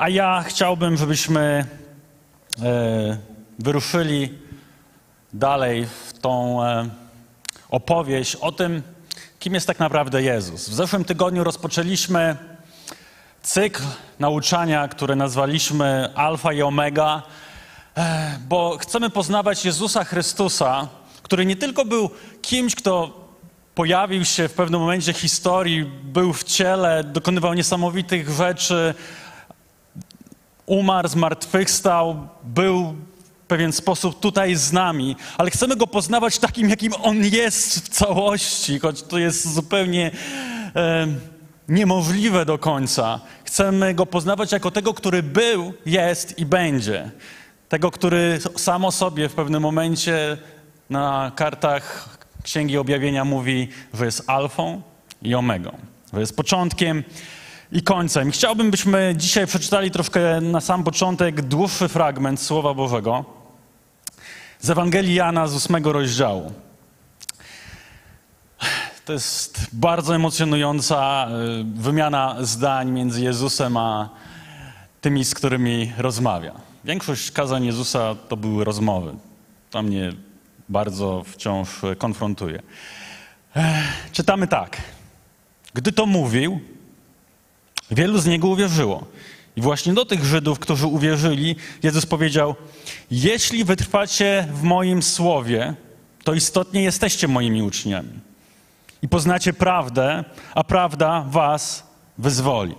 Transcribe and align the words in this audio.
A 0.00 0.08
ja 0.08 0.44
chciałbym, 0.46 0.96
żebyśmy 0.96 1.66
e, 2.62 3.18
wyruszyli 3.58 4.38
dalej 5.32 5.86
w 5.86 6.18
tą 6.18 6.64
e, 6.64 6.88
opowieść 7.70 8.36
o 8.36 8.52
tym, 8.52 8.82
kim 9.38 9.54
jest 9.54 9.66
tak 9.66 9.78
naprawdę 9.78 10.22
Jezus. 10.22 10.68
W 10.68 10.74
zeszłym 10.74 11.04
tygodniu 11.04 11.44
rozpoczęliśmy 11.44 12.36
cykl 13.42 13.82
nauczania, 14.18 14.88
który 14.88 15.16
nazwaliśmy 15.16 16.08
Alfa 16.14 16.52
i 16.52 16.62
Omega, 16.62 17.22
e, 17.96 18.38
bo 18.48 18.78
chcemy 18.78 19.10
poznawać 19.10 19.64
Jezusa 19.64 20.04
Chrystusa, 20.04 20.88
który 21.22 21.46
nie 21.46 21.56
tylko 21.56 21.84
był 21.84 22.10
kimś, 22.42 22.74
kto 22.74 23.20
pojawił 23.74 24.24
się 24.24 24.48
w 24.48 24.52
pewnym 24.52 24.80
momencie 24.80 25.12
historii, 25.12 25.84
był 26.02 26.32
w 26.32 26.44
ciele, 26.44 27.04
dokonywał 27.04 27.54
niesamowitych 27.54 28.30
rzeczy, 28.30 28.94
umarł, 30.70 31.08
zmartwychwstał, 31.08 32.28
był 32.44 32.94
w 33.44 33.46
pewien 33.46 33.72
sposób 33.72 34.20
tutaj 34.20 34.54
z 34.54 34.72
nami, 34.72 35.16
ale 35.38 35.50
chcemy 35.50 35.76
go 35.76 35.86
poznawać 35.86 36.38
takim, 36.38 36.68
jakim 36.68 36.92
on 37.02 37.24
jest 37.24 37.84
w 37.84 37.88
całości, 37.88 38.78
choć 38.78 39.02
to 39.02 39.18
jest 39.18 39.54
zupełnie 39.54 40.10
e, 40.76 41.06
niemożliwe 41.68 42.44
do 42.44 42.58
końca. 42.58 43.20
Chcemy 43.44 43.94
go 43.94 44.06
poznawać 44.06 44.52
jako 44.52 44.70
tego, 44.70 44.94
który 44.94 45.22
był, 45.22 45.72
jest 45.86 46.38
i 46.38 46.46
będzie. 46.46 47.10
Tego, 47.68 47.90
który 47.90 48.38
sam 48.56 48.84
o 48.84 48.92
sobie 48.92 49.28
w 49.28 49.34
pewnym 49.34 49.62
momencie 49.62 50.36
na 50.90 51.32
kartach 51.36 52.08
Księgi 52.42 52.78
Objawienia 52.78 53.24
mówi, 53.24 53.68
że 53.94 54.04
jest 54.04 54.22
alfą 54.26 54.82
i 55.22 55.34
omegą, 55.34 55.78
że 56.12 56.20
jest 56.20 56.36
początkiem 56.36 57.04
i 57.72 57.82
końcem. 57.82 58.30
Chciałbym, 58.30 58.70
byśmy 58.70 59.14
dzisiaj 59.16 59.46
przeczytali 59.46 59.90
troszkę 59.90 60.40
na 60.40 60.60
sam 60.60 60.84
początek 60.84 61.42
dłuższy 61.42 61.88
fragment 61.88 62.40
Słowa 62.40 62.74
Bożego 62.74 63.24
z 64.60 64.70
Ewangelii 64.70 65.14
Jana 65.14 65.46
z 65.46 65.54
ósmego 65.54 65.92
rozdziału. 65.92 66.52
To 69.04 69.12
jest 69.12 69.66
bardzo 69.72 70.14
emocjonująca 70.14 71.28
y, 71.60 71.64
wymiana 71.82 72.36
zdań 72.40 72.90
między 72.90 73.22
Jezusem 73.22 73.76
a 73.76 74.08
tymi, 75.00 75.24
z 75.24 75.34
którymi 75.34 75.92
rozmawia. 75.98 76.52
Większość 76.84 77.30
kazań 77.30 77.64
Jezusa 77.64 78.14
to 78.28 78.36
były 78.36 78.64
rozmowy. 78.64 79.14
To 79.70 79.82
mnie 79.82 80.12
bardzo 80.68 81.24
wciąż 81.26 81.68
konfrontuje. 81.98 82.62
Czytamy 84.12 84.46
tak. 84.46 84.76
Gdy 85.74 85.92
to 85.92 86.06
mówił, 86.06 86.60
wielu 87.90 88.18
z 88.18 88.26
niego 88.26 88.48
uwierzyło. 88.48 89.06
I 89.56 89.60
właśnie 89.60 89.94
do 89.94 90.04
tych 90.04 90.24
Żydów, 90.24 90.58
którzy 90.58 90.86
uwierzyli, 90.86 91.56
Jezus 91.82 92.06
powiedział: 92.06 92.54
Jeśli 93.10 93.64
wytrwacie 93.64 94.48
w 94.52 94.62
moim 94.62 95.02
słowie, 95.02 95.74
to 96.24 96.34
istotnie 96.34 96.82
jesteście 96.82 97.28
moimi 97.28 97.62
uczniami. 97.62 98.20
I 99.02 99.08
poznacie 99.08 99.52
prawdę, 99.52 100.24
a 100.54 100.64
prawda 100.64 101.24
was 101.28 101.86
wyzwoli. 102.18 102.74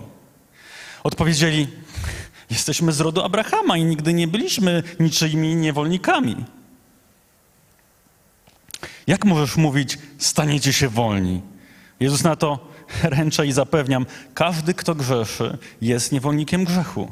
Odpowiedzieli: 1.04 1.68
Jesteśmy 2.50 2.92
z 2.92 3.00
rodu 3.00 3.22
Abrahama 3.22 3.76
i 3.76 3.84
nigdy 3.84 4.12
nie 4.12 4.28
byliśmy 4.28 4.82
niczyimi 5.00 5.56
niewolnikami. 5.56 6.36
Jak 9.06 9.24
możesz 9.24 9.56
mówić, 9.56 9.98
staniecie 10.18 10.72
się 10.72 10.88
wolni? 10.88 11.40
Jezus 12.00 12.22
na 12.22 12.36
to 12.36 12.71
ręczę 13.02 13.46
i 13.46 13.52
zapewniam, 13.52 14.06
każdy, 14.34 14.74
kto 14.74 14.94
grzeszy, 14.94 15.58
jest 15.80 16.12
niewolnikiem 16.12 16.64
grzechu. 16.64 17.10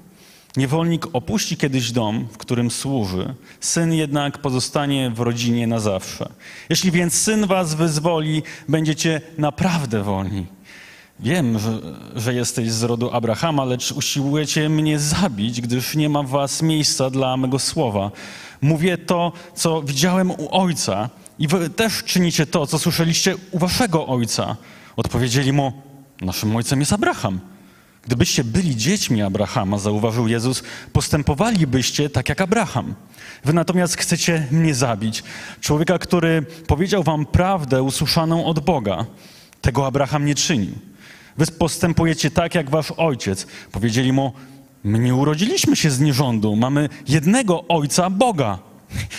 Niewolnik 0.57 1.07
opuści 1.13 1.57
kiedyś 1.57 1.93
dom, 1.93 2.29
w 2.33 2.39
którym 2.39 2.71
służy, 2.71 3.35
syn 3.61 3.93
jednak 3.93 4.39
pozostanie 4.39 5.11
w 5.11 5.21
rodzinie 5.21 5.67
na 5.67 5.79
zawsze. 5.79 6.29
Jeśli 6.69 6.91
więc 6.91 7.15
syn 7.15 7.47
was 7.47 7.75
wyzwoli, 7.75 8.43
będziecie 8.69 9.21
naprawdę 9.39 10.03
wolni. 10.03 10.47
Wiem, 11.21 11.59
że, 11.59 11.81
że, 12.17 12.35
jesteś 12.35 12.71
z 12.71 12.83
rodu 12.83 13.11
Abrahama, 13.13 13.65
lecz 13.65 13.93
usiłujecie 13.93 14.69
mnie 14.69 14.99
zabić, 14.99 15.61
gdyż 15.61 15.95
nie 15.95 16.09
ma 16.09 16.23
w 16.23 16.29
was 16.29 16.63
miejsca 16.63 17.11
dla 17.11 17.37
mego 17.37 17.59
słowa. 17.59 18.11
Mówię 18.61 18.99
to, 18.99 19.33
co 19.55 19.83
widziałem 19.83 20.31
u 20.31 20.49
ojca, 20.51 21.11
i 21.39 21.49
wy 21.49 21.71
też 21.71 22.05
czynicie 22.05 22.47
to, 22.47 22.67
co 22.67 22.79
słyszeliście 22.79 23.37
u 23.51 23.59
waszego 23.59 24.07
ojca. 24.07 24.57
Odpowiedzieli 25.01 25.53
mu, 25.53 25.73
naszym 26.21 26.57
ojcem 26.57 26.81
jest 26.81 26.93
Abraham. 26.93 27.41
Gdybyście 28.03 28.45
byli 28.45 28.77
dziećmi 28.77 29.23
Abrahama, 29.23 29.79
zauważył 29.79 30.29
Jezus, 30.29 30.63
postępowalibyście 30.93 32.11
tak 32.11 32.29
jak 32.29 32.41
Abraham. 32.41 32.95
Wy 33.45 33.53
natomiast 33.53 33.97
chcecie 33.97 34.47
mnie 34.51 34.75
zabić. 34.75 35.23
Człowieka, 35.61 35.99
który 35.99 36.43
powiedział 36.67 37.03
wam 37.03 37.27
prawdę 37.27 37.83
usłyszaną 37.83 38.45
od 38.45 38.61
Boga. 38.61 39.07
Tego 39.61 39.87
Abraham 39.87 40.25
nie 40.25 40.35
czynił. 40.35 40.75
Wy 41.39 41.47
postępujecie 41.47 42.31
tak 42.31 42.55
jak 42.55 42.71
wasz 42.71 42.93
ojciec. 42.97 43.47
Powiedzieli 43.73 44.13
mu, 44.13 44.33
my 44.85 44.99
nie 44.99 45.15
urodziliśmy 45.15 45.77
się 45.77 45.91
z 45.91 46.01
nierządu, 46.01 46.57
mamy 46.57 46.89
jednego 47.09 47.69
ojca, 47.69 48.11
Boga. 48.11 48.59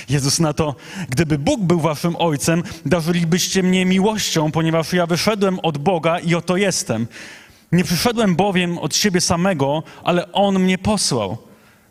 Jezus 0.10 0.40
na 0.40 0.54
to, 0.54 0.76
gdyby 1.10 1.38
Bóg 1.38 1.62
był 1.62 1.80
waszym 1.80 2.16
ojcem, 2.16 2.64
darzylibyście 2.86 3.64
mnie 3.64 3.86
miłością, 3.86 4.52
ponieważ 4.52 4.94
ja 4.94 5.06
wyszedłem 5.06 5.60
od 5.60 5.78
Boga 5.78 6.20
i 6.20 6.36
oto 6.36 6.58
jestem. 6.58 7.08
Nie 7.72 7.84
przyszedłem 7.84 8.36
bowiem 8.36 8.78
od 8.78 8.96
siebie 8.96 9.22
samego, 9.22 9.84
ale 10.04 10.32
On 10.32 10.60
mnie 10.60 10.78
posłał. 10.78 11.38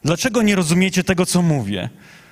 Dlaczego 0.05 0.43
nie 0.43 0.57
rozumiecie 0.57 1.05
tego, 1.05 1.27
co 1.27 1.43
mówię? 1.43 1.91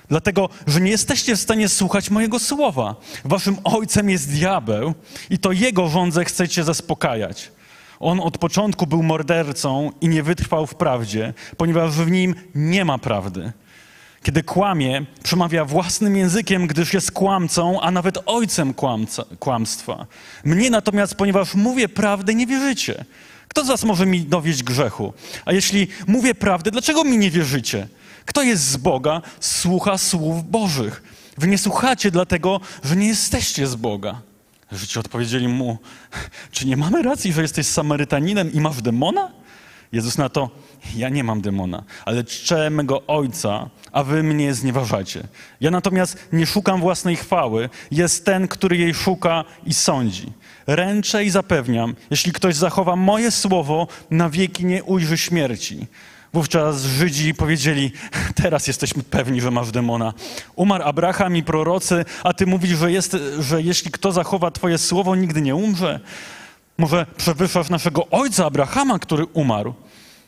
Dlatego, 0.09 0.49
że 0.67 0.81
nie 0.81 0.91
jesteście 0.91 1.35
w 1.35 1.39
stanie 1.39 1.69
słuchać 1.69 2.09
mojego 2.09 2.39
słowa. 2.39 2.95
Waszym 3.25 3.57
ojcem 3.63 4.09
jest 4.09 4.31
diabeł 4.31 4.93
i 5.29 5.37
to 5.39 5.51
jego 5.51 5.89
rządze 5.89 6.25
chcecie 6.25 6.63
zaspokajać. 6.63 7.51
On 7.99 8.19
od 8.19 8.37
początku 8.37 8.87
był 8.87 9.03
mordercą 9.03 9.91
i 10.01 10.07
nie 10.07 10.23
wytrwał 10.23 10.67
w 10.67 10.75
prawdzie, 10.75 11.33
ponieważ 11.57 11.91
w 11.91 12.11
nim 12.11 12.35
nie 12.55 12.85
ma 12.85 12.97
prawdy. 12.97 13.51
Kiedy 14.23 14.43
kłamie, 14.43 15.05
przemawia 15.23 15.65
własnym 15.65 16.17
językiem, 16.17 16.67
gdyż 16.67 16.93
jest 16.93 17.11
kłamcą, 17.11 17.81
a 17.81 17.91
nawet 17.91 18.17
ojcem 18.25 18.73
kłamca, 18.73 19.23
kłamstwa. 19.39 20.05
Mnie 20.43 20.69
natomiast, 20.69 21.15
ponieważ 21.15 21.55
mówię 21.55 21.89
prawdę, 21.89 22.35
nie 22.35 22.47
wierzycie. 22.47 23.05
Kto 23.47 23.65
z 23.65 23.67
was 23.67 23.83
może 23.83 24.05
mi 24.05 24.21
dowieść 24.21 24.63
grzechu? 24.63 25.13
A 25.45 25.53
jeśli 25.53 25.87
mówię 26.07 26.35
prawdę, 26.35 26.71
dlaczego 26.71 27.03
mi 27.03 27.17
nie 27.17 27.31
wierzycie? 27.31 27.87
Kto 28.25 28.43
jest 28.43 28.63
z 28.63 28.77
Boga, 28.77 29.21
słucha 29.39 29.97
słów 29.97 30.49
Bożych. 30.49 31.03
Wy 31.37 31.47
nie 31.47 31.57
słuchacie 31.57 32.11
dlatego, 32.11 32.59
że 32.83 32.95
nie 32.95 33.07
jesteście 33.07 33.67
z 33.67 33.75
Boga. 33.75 34.21
Życie 34.71 34.99
odpowiedzieli 34.99 35.47
mu, 35.47 35.77
czy 36.51 36.67
nie 36.67 36.77
mamy 36.77 37.01
racji, 37.01 37.33
że 37.33 37.41
jesteś 37.41 37.67
Samarytaninem 37.67 38.53
i 38.53 38.59
masz 38.59 38.81
demona? 38.81 39.31
Jezus 39.91 40.17
na 40.17 40.29
to, 40.29 40.49
ja 40.95 41.09
nie 41.09 41.23
mam 41.23 41.41
demona, 41.41 41.83
ale 42.05 42.23
czczę 42.23 42.69
mego 42.69 43.07
Ojca, 43.07 43.69
a 43.91 44.03
wy 44.03 44.23
mnie 44.23 44.53
znieważacie. 44.53 45.23
Ja 45.61 45.71
natomiast 45.71 46.27
nie 46.33 46.45
szukam 46.45 46.81
własnej 46.81 47.15
chwały, 47.15 47.69
jest 47.91 48.25
ten, 48.25 48.47
który 48.47 48.77
jej 48.77 48.93
szuka 48.93 49.43
i 49.65 49.73
sądzi. 49.73 50.31
Ręczę 50.67 51.25
i 51.25 51.29
zapewniam, 51.29 51.95
jeśli 52.11 52.31
ktoś 52.31 52.55
zachowa 52.55 52.95
moje 52.95 53.31
słowo, 53.31 53.87
na 54.11 54.29
wieki 54.29 54.65
nie 54.65 54.83
ujrzy 54.83 55.17
śmierci. 55.17 55.87
Wówczas 56.33 56.83
Żydzi 56.83 57.33
powiedzieli, 57.33 57.91
teraz 58.43 58.67
jesteśmy 58.67 59.03
pewni, 59.03 59.41
że 59.41 59.51
masz 59.51 59.71
demona. 59.71 60.13
Umarł 60.55 60.83
Abraham 60.83 61.37
i 61.37 61.43
prorocy, 61.43 62.05
a 62.23 62.33
ty 62.33 62.47
mówisz, 62.47 62.77
że, 62.77 62.91
jest, 62.91 63.17
że 63.39 63.61
jeśli 63.61 63.91
kto 63.91 64.11
zachowa 64.11 64.51
twoje 64.51 64.77
słowo, 64.77 65.15
nigdy 65.15 65.41
nie 65.41 65.55
umrze. 65.55 65.99
Może 66.79 67.05
przewyższasz 67.17 67.69
naszego 67.69 68.07
ojca 68.07 68.45
Abrahama, 68.45 68.99
który 68.99 69.25
umarł, 69.25 69.73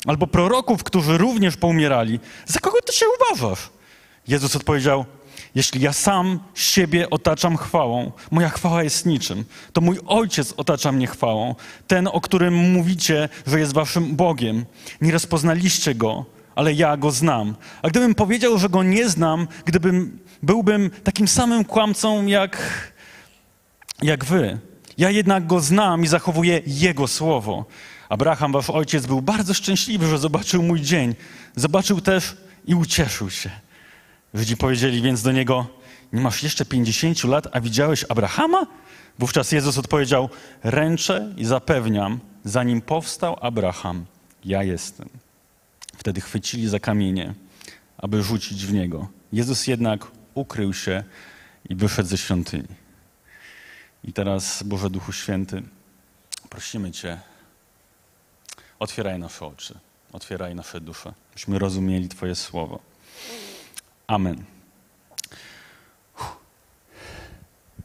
albo 0.06 0.28
proroków, 0.28 0.84
którzy 0.84 1.18
również 1.18 1.58
poumierali. 1.58 2.20
Za 2.46 2.60
kogo 2.60 2.78
ty 2.86 2.94
się 2.94 3.06
uważasz? 3.20 3.70
Jezus 4.28 4.56
odpowiedział: 4.56 5.06
Jeśli 5.56 5.82
ja 5.82 5.94
sam 5.94 6.40
siebie 6.54 7.10
otaczam 7.10 7.58
chwałą, 7.58 8.12
moja 8.32 8.50
chwała 8.50 8.84
jest 8.84 9.06
niczym. 9.06 9.46
To 9.74 9.82
mój 9.82 10.00
ojciec 10.08 10.54
otacza 10.58 10.92
mnie 10.92 11.08
chwałą, 11.08 11.56
ten, 11.88 12.08
o 12.08 12.22
którym 12.22 12.72
mówicie, 12.72 13.30
że 13.48 13.60
jest 13.60 13.74
waszym 13.74 14.16
Bogiem. 14.16 14.66
Nie 15.02 15.12
rozpoznaliście 15.12 15.96
go, 15.96 16.26
ale 16.56 16.74
ja 16.74 16.98
go 16.98 17.12
znam. 17.12 17.56
A 17.82 17.90
gdybym 17.90 18.16
powiedział, 18.16 18.58
że 18.58 18.70
go 18.70 18.84
nie 18.84 19.10
znam, 19.10 19.48
gdybym 19.66 20.20
byłbym 20.44 20.90
takim 21.04 21.28
samym 21.28 21.66
kłamcą 21.66 22.26
jak, 22.26 22.58
jak 24.02 24.26
wy. 24.26 24.71
Ja 25.02 25.10
jednak 25.10 25.48
go 25.48 25.60
znam 25.60 26.04
i 26.04 26.08
zachowuję 26.08 26.62
jego 26.68 27.08
słowo. 27.08 27.66
Abraham, 28.10 28.52
wasz 28.52 28.70
ojciec, 28.70 29.06
był 29.06 29.22
bardzo 29.22 29.54
szczęśliwy, 29.54 30.08
że 30.08 30.18
zobaczył 30.18 30.64
mój 30.64 30.82
dzień. 30.82 31.16
Zobaczył 31.56 32.02
też 32.02 32.38
i 32.66 32.76
ucieszył 32.76 33.30
się. 33.30 33.50
Żydzi 34.34 34.58
powiedzieli 34.58 35.02
więc 35.02 35.22
do 35.22 35.32
niego: 35.32 35.68
Nie 36.14 36.22
masz 36.22 36.44
jeszcze 36.44 36.66
pięćdziesięciu 36.66 37.28
lat, 37.28 37.48
a 37.52 37.62
widziałeś 37.62 38.06
Abrahama? 38.10 38.68
Wówczas 39.20 39.52
Jezus 39.52 39.78
odpowiedział: 39.78 40.30
Ręczę 40.64 41.34
i 41.38 41.46
zapewniam, 41.46 42.20
zanim 42.44 42.82
powstał 42.82 43.38
Abraham, 43.42 44.06
ja 44.46 44.64
jestem. 44.64 45.10
Wtedy 45.98 46.22
chwycili 46.22 46.70
za 46.70 46.80
kamienie, 46.80 47.34
aby 47.98 48.24
rzucić 48.24 48.66
w 48.66 48.74
niego. 48.74 49.08
Jezus 49.34 49.68
jednak 49.68 50.08
ukrył 50.34 50.74
się 50.74 51.04
i 51.70 51.76
wyszedł 51.76 52.10
ze 52.10 52.18
świątyni. 52.18 52.81
I 54.04 54.14
teraz, 54.14 54.64
Boże 54.64 54.90
Duchu 54.90 55.12
Święty, 55.12 55.64
prosimy 56.50 56.92
Cię, 56.92 57.20
otwieraj 58.80 59.20
nasze 59.20 59.46
oczy, 59.46 59.80
otwieraj 60.14 60.56
nasze 60.56 60.82
dusze, 60.82 61.14
byśmy 61.34 61.60
rozumieli 61.60 62.10
Twoje 62.10 62.36
słowo. 62.36 62.80
Amen. 64.08 64.44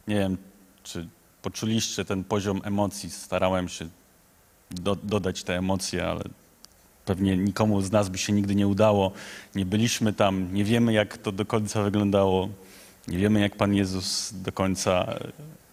Nie 0.07 0.15
wiem, 0.15 0.37
czy 0.83 1.07
poczuliście 1.41 2.05
ten 2.05 2.23
poziom 2.23 2.61
emocji. 2.63 3.09
Starałem 3.09 3.69
się 3.69 3.89
do, 4.71 4.95
dodać 4.95 5.43
te 5.43 5.57
emocje, 5.57 6.07
ale 6.07 6.23
pewnie 7.05 7.37
nikomu 7.37 7.81
z 7.81 7.91
nas 7.91 8.09
by 8.09 8.17
się 8.17 8.33
nigdy 8.33 8.55
nie 8.55 8.67
udało. 8.67 9.11
Nie 9.55 9.65
byliśmy 9.65 10.13
tam, 10.13 10.53
nie 10.53 10.63
wiemy, 10.63 10.93
jak 10.93 11.17
to 11.17 11.31
do 11.31 11.45
końca 11.45 11.83
wyglądało. 11.83 12.49
Nie 13.07 13.17
wiemy, 13.17 13.39
jak 13.39 13.55
Pan 13.55 13.73
Jezus 13.73 14.33
do 14.33 14.51
końca 14.51 15.19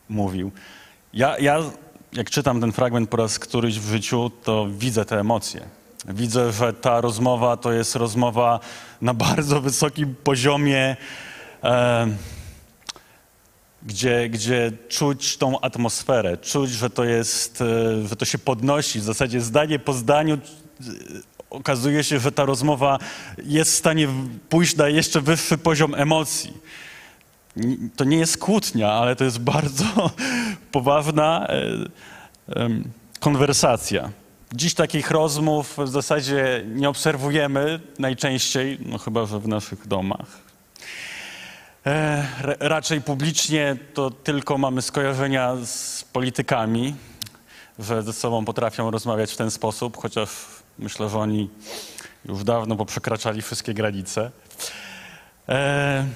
mówił. 0.09 0.53
Ja, 1.15 1.39
ja 1.39 1.63
jak 2.13 2.31
czytam 2.31 2.61
ten 2.61 2.73
fragment 2.73 3.11
po 3.11 3.17
raz 3.17 3.39
któryś 3.39 3.81
w 3.81 3.91
życiu, 3.91 4.31
to 4.45 4.67
widzę 4.71 5.05
te 5.05 5.21
emocje. 5.21 5.61
Widzę, 6.09 6.53
że 6.53 6.73
ta 6.73 7.01
rozmowa 7.01 7.57
to 7.57 7.73
jest 7.73 7.97
rozmowa 7.97 8.61
na 9.03 9.15
bardzo 9.15 9.61
wysokim 9.61 10.15
poziomie. 10.25 10.97
E, 11.65 12.09
gdzie, 13.83 14.29
gdzie 14.29 14.73
czuć 14.89 15.37
tą 15.37 15.61
atmosferę, 15.61 16.37
czuć, 16.37 16.71
że 16.71 16.91
to 16.91 17.05
jest, 17.05 17.61
e, 17.61 18.09
że 18.09 18.17
to 18.17 18.25
się 18.25 18.39
podnosi. 18.39 19.01
W 19.01 19.05
zasadzie 19.05 19.41
zdanie 19.41 19.79
po 19.79 19.93
zdaniu 19.93 20.35
e, 20.35 20.41
okazuje 21.51 22.05
się, 22.05 22.19
że 22.19 22.33
ta 22.33 22.45
rozmowa 22.45 22.99
jest 23.45 23.71
w 23.71 23.75
stanie 23.75 24.09
pójść 24.49 24.77
na 24.77 24.89
jeszcze 24.89 25.21
wyższy 25.21 25.59
poziom 25.59 25.95
emocji. 25.95 26.53
To 27.97 28.05
nie 28.05 28.17
jest 28.17 28.39
kłótnia, 28.39 28.93
ale 28.93 29.17
to 29.17 29.25
jest 29.25 29.39
bardzo 29.39 29.85
poważna 30.73 31.47
e, 31.49 32.69
konwersacja. 33.21 34.11
Dziś 34.53 34.75
takich 34.75 35.11
rozmów 35.11 35.77
w 35.79 35.89
zasadzie 35.89 36.65
nie 36.67 36.89
obserwujemy 36.89 37.81
najczęściej, 37.99 38.79
no 38.87 38.99
chyba 38.99 39.27
że 39.27 39.41
w 39.41 39.49
naszych 39.49 39.89
domach. 39.89 40.27
E, 41.87 42.27
raczej 42.61 43.01
publicznie 43.01 43.77
to 43.95 44.11
tylko 44.11 44.59
mamy 44.59 44.83
skojarzenia 44.83 45.57
z 45.65 46.05
politykami, 46.13 46.95
że 47.79 48.03
ze 48.03 48.13
sobą 48.13 48.45
potrafią 48.45 48.91
rozmawiać 48.91 49.33
w 49.33 49.37
ten 49.37 49.51
sposób, 49.51 49.97
chociaż 49.97 50.31
myślę, 50.79 51.09
że 51.09 51.19
oni 51.19 51.51
już 52.25 52.45
dawno 52.45 52.77
poprzekraczali 52.77 53.43
wszystkie 53.43 53.75
granice. 53.75 54.31
E, 55.49 56.07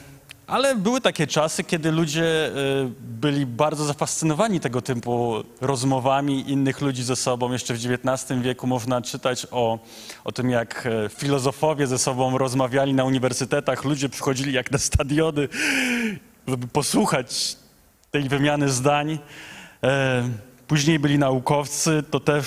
ale 0.49 0.77
były 0.77 1.01
takie 1.01 1.27
czasy, 1.27 1.65
kiedy 1.65 1.93
ludzie 1.93 2.47
e, 2.47 2.53
byli 3.01 3.47
bardzo 3.47 3.85
zafascynowani 3.85 4.61
tego 4.61 4.83
typu 4.83 5.35
rozmowami 5.61 6.51
innych 6.51 6.81
ludzi 6.81 7.05
ze 7.05 7.17
sobą. 7.17 7.53
Jeszcze 7.53 7.75
w 7.75 7.77
XIX 7.77 8.41
wieku 8.41 8.67
można 8.67 9.03
czytać 9.03 9.47
o, 9.51 9.79
o 10.25 10.33
tym, 10.33 10.51
jak 10.51 10.87
e, 10.87 11.09
filozofowie 11.09 11.87
ze 11.87 11.99
sobą 11.99 12.39
rozmawiali 12.39 12.95
na 12.95 13.05
uniwersytetach. 13.05 13.85
Ludzie 13.85 14.09
przychodzili 14.09 14.53
jak 14.53 14.71
na 14.71 14.79
stadiony, 14.79 15.49
żeby 16.49 16.67
posłuchać 16.67 17.57
tej 18.11 18.29
wymiany 18.29 18.69
zdań. 18.69 19.19
E, 19.85 20.29
później 20.67 20.99
byli 20.99 21.19
naukowcy, 21.19 22.03
to 22.11 22.21
też 22.21 22.47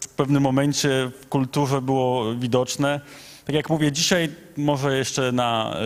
w 0.00 0.08
pewnym 0.16 0.42
momencie 0.42 1.10
w 1.20 1.28
kulturze 1.28 1.82
było 1.82 2.34
widoczne. 2.34 3.00
Tak 3.44 3.54
jak 3.54 3.70
mówię, 3.70 3.92
dzisiaj 3.92 4.28
może 4.56 4.96
jeszcze 4.96 5.32
na 5.32 5.76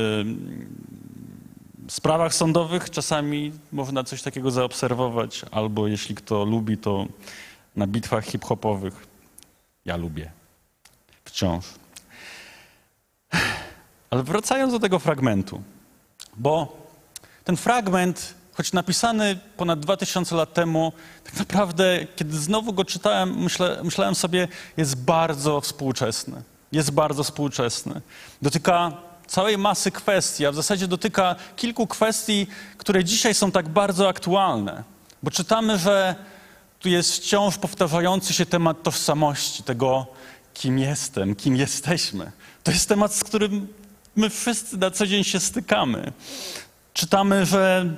sprawach 1.88 2.34
sądowych 2.34 2.90
czasami 2.90 3.52
można 3.72 4.04
coś 4.04 4.22
takiego 4.22 4.50
zaobserwować, 4.50 5.42
albo 5.50 5.86
jeśli 5.86 6.14
kto 6.14 6.44
lubi, 6.44 6.78
to 6.78 7.06
na 7.76 7.86
bitwach 7.86 8.25
hip-hopowych. 8.25 9.06
Ja 9.84 9.96
lubię. 9.96 10.31
Wciąż. 11.25 11.64
Ale 14.10 14.22
wracając 14.22 14.72
do 14.72 14.78
tego 14.78 14.98
fragmentu, 14.98 15.62
bo 16.36 16.76
ten 17.44 17.56
fragment, 17.56 18.34
choć 18.52 18.72
napisany 18.72 19.38
ponad 19.56 19.81
2000 19.81 20.34
lat 20.36 20.54
temu, 20.54 20.92
tak 21.25 21.36
naprawdę, 21.36 22.06
kiedy 22.16 22.38
znowu 22.38 22.72
go 22.72 22.84
czytałem, 22.84 23.46
myślałem 23.82 24.14
sobie, 24.14 24.48
jest 24.76 25.04
bardzo 25.04 25.60
współczesny. 25.60 26.42
Jest 26.72 26.90
bardzo 26.90 27.25
współczesny. 27.25 28.00
Dotyka 28.42 28.92
całej 29.26 29.59
masy 29.59 29.91
kwestii, 29.91 30.47
a 30.47 30.53
w 30.53 30.55
zasadzie 30.55 30.88
dotyka 30.88 31.37
kilku 31.56 31.87
kwestii, 31.87 32.47
które 32.79 33.05
dzisiaj 33.05 33.35
są 33.35 33.50
tak 33.50 33.69
bardzo 33.69 34.09
aktualne. 34.09 34.85
Bo 35.23 35.31
czytamy, 35.31 35.79
że 35.79 36.15
tu 36.81 36.88
jest 36.88 37.17
wciąż 37.17 37.59
powtarzający 37.59 38.32
się 38.32 38.47
temat 38.47 38.82
tożsamości, 38.82 39.62
tego, 39.62 40.06
kim 40.55 40.79
jestem, 40.79 41.35
kim 41.35 41.56
jesteśmy. 41.56 42.32
To 42.62 42.71
jest 42.71 42.88
temat, 42.88 43.15
z 43.15 43.25
którym 43.25 43.69
my 44.17 44.31
wszyscy 44.31 44.76
na 44.76 44.91
co 44.91 45.06
dzień 45.06 45.25
się 45.25 45.41
stykamy. 45.41 46.12
Czytamy, 46.93 47.47
że 47.47 47.97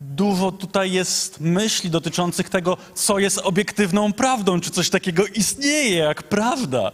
dużo 0.00 0.52
tutaj 0.52 0.92
jest 0.92 1.40
myśli 1.40 1.90
dotyczących 1.90 2.48
tego, 2.48 2.76
co 2.94 3.18
jest 3.18 3.38
obiektywną 3.38 4.12
prawdą, 4.12 4.60
czy 4.60 4.70
coś 4.70 4.90
takiego 4.90 5.26
istnieje 5.26 5.96
jak 5.96 6.22
prawda. 6.22 6.92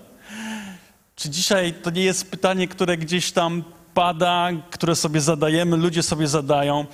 Czy 1.23 1.31
dzisiaj 1.31 1.75
to 1.83 1.91
nie 1.91 2.05
jest 2.05 2.31
pytanie, 2.31 2.69
które 2.69 2.97
gdzieś 2.97 3.33
tam 3.33 3.65
pada, 3.95 4.49
które 4.71 4.97
sobie 4.97 5.21
zadajemy, 5.21 5.77
ludzie 5.77 6.03
sobie 6.03 6.29
zadają? 6.29 6.87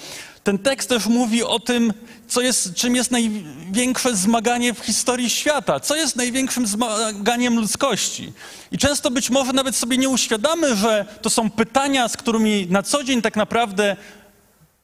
Ten 0.44 0.58
tekst 0.58 0.88
też 0.88 1.06
mówi 1.06 1.42
o 1.42 1.60
tym, 1.60 1.92
co 2.26 2.40
jest, 2.40 2.74
czym 2.74 2.96
jest 2.96 3.10
największe 3.10 4.16
zmaganie 4.16 4.74
w 4.74 4.78
historii 4.78 5.30
świata, 5.30 5.80
co 5.80 5.96
jest 5.96 6.16
największym 6.16 6.66
zmaganiem 6.66 7.56
ludzkości. 7.56 8.32
I 8.72 8.78
często 8.78 9.10
być 9.10 9.30
może 9.30 9.52
nawet 9.52 9.76
sobie 9.76 9.98
nie 9.98 10.08
uświadamy, 10.08 10.76
że 10.76 11.04
to 11.22 11.30
są 11.30 11.50
pytania, 11.50 12.08
z 12.08 12.16
którymi 12.16 12.66
na 12.70 12.82
co 12.82 13.04
dzień 13.04 13.22
tak 13.22 13.36
naprawdę 13.36 13.96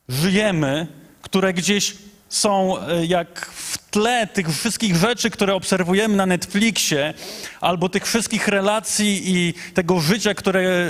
żyjemy, 0.08 0.86
które 1.22 1.52
gdzieś 1.52 1.96
są 2.34 2.78
e, 2.78 3.06
jak 3.06 3.46
w 3.46 3.78
tle 3.90 4.26
tych 4.26 4.56
wszystkich 4.56 4.96
rzeczy, 4.96 5.30
które 5.30 5.54
obserwujemy 5.54 6.16
na 6.16 6.26
Netflixie, 6.26 7.14
albo 7.60 7.88
tych 7.88 8.06
wszystkich 8.06 8.48
relacji 8.48 9.22
i 9.36 9.54
tego 9.74 10.00
życia, 10.00 10.34
które 10.34 10.60
e, 10.60 10.88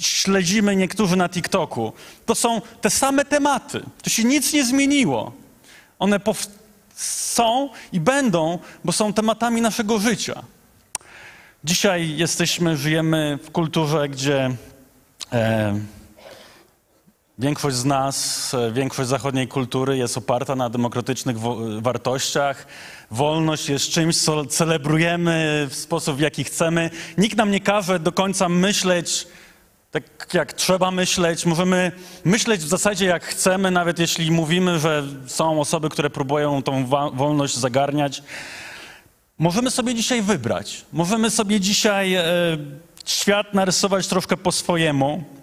śledzimy 0.00 0.76
niektórzy 0.76 1.16
na 1.16 1.28
TikToku. 1.28 1.92
To 2.26 2.34
są 2.34 2.60
te 2.80 2.90
same 2.90 3.24
tematy. 3.24 3.82
To 4.02 4.10
się 4.10 4.24
nic 4.24 4.52
nie 4.52 4.64
zmieniło. 4.64 5.32
One 5.98 6.20
są 6.94 7.68
i 7.92 8.00
będą, 8.00 8.58
bo 8.84 8.92
są 8.92 9.12
tematami 9.12 9.60
naszego 9.60 9.98
życia. 9.98 10.42
Dzisiaj 11.64 12.16
jesteśmy, 12.16 12.76
żyjemy 12.76 13.38
w 13.42 13.50
kulturze, 13.50 14.08
gdzie 14.08 14.50
e, 15.32 15.80
Większość 17.40 17.76
z 17.76 17.84
nas, 17.84 18.54
e, 18.54 18.72
większość 18.72 19.08
zachodniej 19.08 19.48
kultury 19.48 19.96
jest 19.96 20.18
oparta 20.18 20.56
na 20.56 20.70
demokratycznych 20.70 21.36
wartościach. 21.82 22.66
Wolność 23.10 23.68
jest 23.68 23.88
czymś, 23.88 24.16
co 24.16 24.46
celebrujemy 24.46 25.66
w 25.70 25.74
sposób, 25.74 26.16
w 26.16 26.20
jaki 26.20 26.44
chcemy. 26.44 26.90
Nikt 27.18 27.36
nam 27.36 27.50
nie 27.50 27.60
każe 27.60 27.98
do 27.98 28.12
końca 28.12 28.48
myśleć 28.48 29.26
tak, 29.90 30.34
jak 30.34 30.52
trzeba 30.52 30.90
myśleć. 30.90 31.46
Możemy 31.46 31.92
myśleć 32.24 32.60
w 32.60 32.68
zasadzie 32.68 33.06
jak 33.06 33.24
chcemy, 33.24 33.70
nawet 33.70 33.98
jeśli 33.98 34.30
mówimy, 34.30 34.78
że 34.78 35.04
są 35.26 35.60
osoby, 35.60 35.88
które 35.88 36.10
próbują 36.10 36.62
tą 36.62 36.86
wolność 37.14 37.56
zagarniać. 37.56 38.22
Możemy 39.38 39.70
sobie 39.70 39.94
dzisiaj 39.94 40.22
wybrać. 40.22 40.84
Możemy 40.92 41.30
sobie 41.30 41.60
dzisiaj 41.60 42.14
e, 42.14 42.24
świat 43.06 43.54
narysować 43.54 44.06
troszkę 44.06 44.36
po 44.36 44.52
swojemu. 44.52 45.39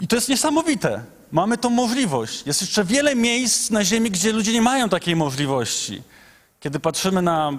I 0.00 0.08
to 0.08 0.16
jest 0.16 0.28
niesamowite. 0.28 1.04
Mamy 1.32 1.58
tą 1.58 1.70
możliwość. 1.70 2.46
Jest 2.46 2.60
jeszcze 2.60 2.84
wiele 2.84 3.14
miejsc 3.14 3.70
na 3.70 3.84
Ziemi, 3.84 4.10
gdzie 4.10 4.32
ludzie 4.32 4.52
nie 4.52 4.62
mają 4.62 4.88
takiej 4.88 5.16
możliwości. 5.16 6.02
Kiedy 6.60 6.80
patrzymy 6.80 7.22
na 7.22 7.52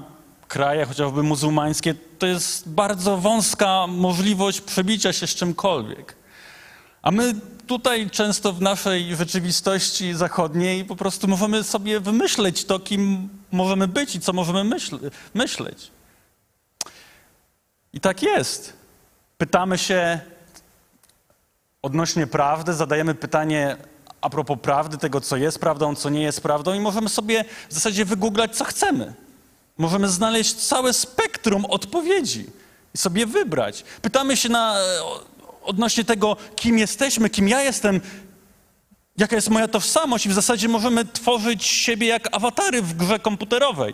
kraje, 0.48 0.86
chociażby 0.86 1.24
muzułmańskie, 1.24 1.94
to 2.20 2.28
jest 2.28 2.70
bardzo 2.70 3.18
wąska 3.18 3.88
możliwość 3.88 4.62
przebicia 4.62 5.14
się 5.14 5.28
z 5.28 5.36
czymkolwiek. 5.36 6.16
A 7.02 7.12
my 7.12 7.34
tutaj 7.68 8.10
często 8.10 8.54
w 8.54 8.62
naszej 8.62 9.16
rzeczywistości 9.16 10.14
zachodniej 10.14 10.86
po 10.86 10.96
prostu 10.96 11.28
możemy 11.28 11.64
sobie 11.64 12.00
wymyśleć 12.00 12.66
to, 12.66 12.80
kim 12.80 13.30
możemy 13.52 13.88
być 13.88 14.16
i 14.16 14.20
co 14.20 14.34
możemy 14.34 14.64
myśl 14.64 15.00
myśleć. 15.34 15.92
I 17.94 18.00
tak 18.00 18.24
jest. 18.24 18.74
Pytamy 19.38 19.78
się, 19.78 20.20
odnośnie 21.88 22.28
prawdy, 22.28 22.74
zadajemy 22.74 23.16
pytanie 23.16 23.78
a 24.22 24.30
propos 24.30 24.58
prawdy, 24.62 24.98
tego 24.98 25.22
co 25.22 25.38
jest 25.38 25.60
prawdą, 25.60 25.96
co 25.96 26.10
nie 26.10 26.22
jest 26.22 26.42
prawdą 26.42 26.74
i 26.74 26.80
możemy 26.80 27.10
sobie 27.10 27.46
w 27.70 27.74
zasadzie 27.74 28.06
wygooglać, 28.06 28.56
co 28.56 28.66
chcemy. 28.66 29.14
Możemy 29.78 30.10
znaleźć 30.10 30.56
całe 30.56 30.94
spektrum 30.94 31.66
odpowiedzi. 31.66 32.46
i 32.94 32.98
sobie 32.98 33.26
wybrać. 33.26 33.84
Pytamy 34.02 34.38
się 34.38 34.50
na, 34.50 34.76
odnośnie 35.64 36.04
tego, 36.04 36.38
kim 36.56 36.78
jesteśmy, 36.78 37.30
kim 37.30 37.48
ja 37.48 37.62
jestem, 37.62 38.02
jaka 39.18 39.36
jest 39.36 39.50
moja 39.50 39.68
tożsamość 39.68 40.26
i 40.26 40.30
w 40.30 40.34
zasadzie 40.34 40.68
możemy 40.68 41.06
tworzyć 41.06 41.66
siebie 41.66 42.08
jak 42.08 42.36
awatary 42.36 42.82
w 42.82 42.94
grze 42.94 43.20
komputerowej. 43.20 43.94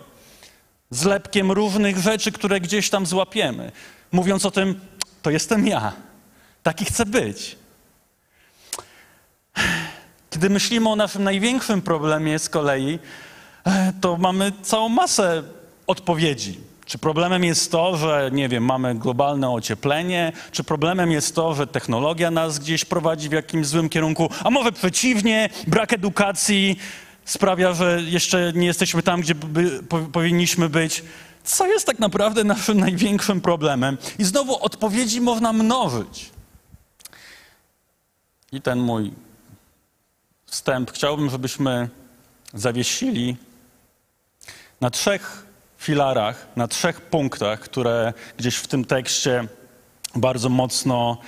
Zlepkiem 0.90 1.52
różnych 1.52 1.98
rzeczy, 1.98 2.32
które 2.32 2.60
gdzieś 2.60 2.90
tam 2.90 3.06
złapiemy. 3.06 3.72
Mówiąc 4.12 4.46
o 4.46 4.50
tym, 4.50 4.80
to 5.22 5.30
jestem 5.30 5.66
ja. 5.66 5.92
Taki 6.62 6.84
chcę 6.84 7.06
być. 7.06 7.63
Kiedy 10.34 10.50
myślimy 10.50 10.88
o 10.88 10.96
naszym 10.96 11.24
największym 11.24 11.82
problemie 11.82 12.38
z 12.38 12.48
kolei, 12.48 12.98
e, 13.64 13.92
to 14.00 14.16
mamy 14.16 14.52
całą 14.62 14.88
masę 14.88 15.42
odpowiedzi. 15.86 16.60
Czy 16.86 16.98
problemem 16.98 17.44
jest 17.44 17.72
to, 17.72 17.96
że 17.96 18.30
nie 18.32 18.48
wiem, 18.48 18.64
mamy 18.64 18.94
globalne 18.94 19.50
ocieplenie? 19.50 20.32
Czy 20.52 20.64
problemem 20.64 21.10
jest 21.10 21.34
to, 21.34 21.54
że 21.54 21.66
technologia 21.66 22.30
nas 22.30 22.58
gdzieś 22.58 22.84
prowadzi 22.84 23.28
w 23.28 23.32
jakimś 23.32 23.66
złym 23.66 23.88
kierunku? 23.88 24.30
A 24.44 24.50
może 24.50 24.72
przeciwnie, 24.72 25.48
brak 25.66 25.92
edukacji 25.92 26.78
sprawia, 27.24 27.72
że 27.72 28.02
jeszcze 28.02 28.52
nie 28.54 28.66
jesteśmy 28.66 29.02
tam, 29.02 29.20
gdzie 29.20 29.34
by, 29.34 29.82
po, 29.88 29.98
powinniśmy 29.98 30.68
być? 30.68 31.02
Co 31.44 31.66
jest 31.66 31.86
tak 31.86 31.98
naprawdę 31.98 32.44
naszym 32.44 32.80
największym 32.80 33.40
problemem? 33.40 33.98
I 34.18 34.24
znowu 34.24 34.64
odpowiedzi 34.64 35.20
można 35.20 35.52
mnożyć. 35.52 36.30
I 38.52 38.60
ten 38.60 38.78
mój 38.78 39.12
wstęp 40.54 40.92
chciałbym, 40.92 41.30
żebyśmy 41.30 41.88
zawiesili 42.54 43.36
na 44.80 44.90
trzech 44.90 45.46
filarach, 45.78 46.46
na 46.56 46.68
trzech 46.68 47.00
punktach, 47.00 47.60
które 47.60 48.12
gdzieś 48.36 48.56
w 48.56 48.66
tym 48.66 48.84
tekście 48.84 49.48
bardzo 50.16 50.48
mocno 50.48 51.18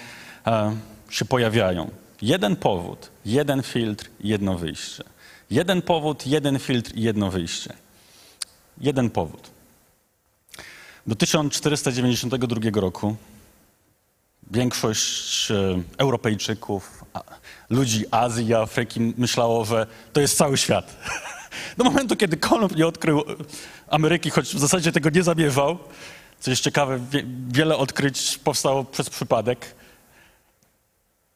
e, 0.46 0.76
się 1.10 1.24
pojawiają. 1.24 1.90
Jeden 2.22 2.56
powód, 2.56 3.10
jeden 3.24 3.62
filtr, 3.62 4.10
jedno 4.20 4.58
wyjście. 4.58 5.04
Jeden 5.50 5.82
powód, 5.82 6.26
jeden 6.26 6.58
filtr 6.58 6.92
i 6.94 7.02
jedno 7.02 7.30
wyjście. 7.30 7.74
Jeden 8.78 9.10
powód. 9.10 9.50
Do 11.06 11.14
1492 11.16 12.80
roku 12.80 13.16
większość 14.50 15.50
e, 15.50 15.82
Europejczyków, 15.98 17.04
ludzi 17.70 18.04
Azji 18.10 18.54
Afryki 18.54 19.14
myślało, 19.16 19.64
że 19.64 19.86
to 20.12 20.20
jest 20.20 20.36
cały 20.36 20.56
świat. 20.56 20.96
Do 21.78 21.84
momentu, 21.84 22.16
kiedy 22.16 22.36
Kolumb 22.36 22.76
nie 22.76 22.86
odkrył 22.86 23.24
Ameryki, 23.88 24.30
choć 24.30 24.46
w 24.46 24.58
zasadzie 24.58 24.92
tego 24.92 25.10
nie 25.10 25.22
zamierzał, 25.22 25.78
co 26.40 26.50
jest 26.50 26.62
ciekawe, 26.62 27.00
wiele 27.48 27.76
odkryć 27.76 28.38
powstało 28.44 28.84
przez 28.84 29.10
przypadek. 29.10 29.74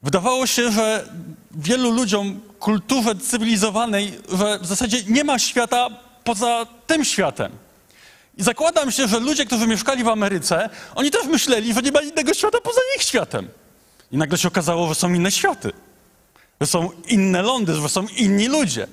Wydawało 0.02 0.46
się, 0.46 0.72
że 0.72 1.08
wielu 1.50 1.90
ludziom, 1.90 2.40
kulturze 2.58 3.14
cywilizowanej, 3.14 4.18
że 4.38 4.58
w 4.58 4.66
zasadzie 4.66 5.02
nie 5.08 5.24
ma 5.24 5.38
świata 5.38 5.88
poza 6.24 6.66
tym 6.86 7.04
światem. 7.04 7.52
I 8.36 8.42
zakładam 8.42 8.92
się, 8.92 9.08
że 9.08 9.20
ludzie, 9.20 9.46
którzy 9.46 9.66
mieszkali 9.66 10.04
w 10.04 10.08
Ameryce, 10.08 10.70
oni 10.94 11.10
też 11.10 11.26
myśleli, 11.26 11.74
że 11.74 11.82
nie 11.82 11.92
ma 11.92 12.00
innego 12.00 12.34
świata 12.34 12.60
poza 12.60 12.80
ich 12.96 13.02
światem. 13.02 13.48
I 14.12 14.16
nagle 14.16 14.38
się 14.38 14.48
okazało, 14.48 14.88
że 14.88 14.94
są 14.94 15.14
inne 15.14 15.30
światy, 15.30 15.72
że 16.60 16.66
są 16.66 16.90
inne 17.06 17.42
lądy, 17.42 17.74
że 17.74 17.88
są 17.88 18.06
inni 18.16 18.48
ludzie. 18.48 18.86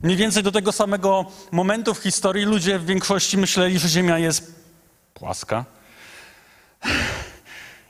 Mniej 0.00 0.16
więcej 0.16 0.42
do 0.42 0.52
tego 0.52 0.72
samego 0.72 1.24
momentu 1.52 1.94
w 1.94 1.98
historii 1.98 2.44
ludzie 2.44 2.78
w 2.78 2.86
większości 2.86 3.38
myśleli, 3.38 3.78
że 3.78 3.88
Ziemia 3.88 4.18
jest 4.18 4.54
płaska 5.14 5.64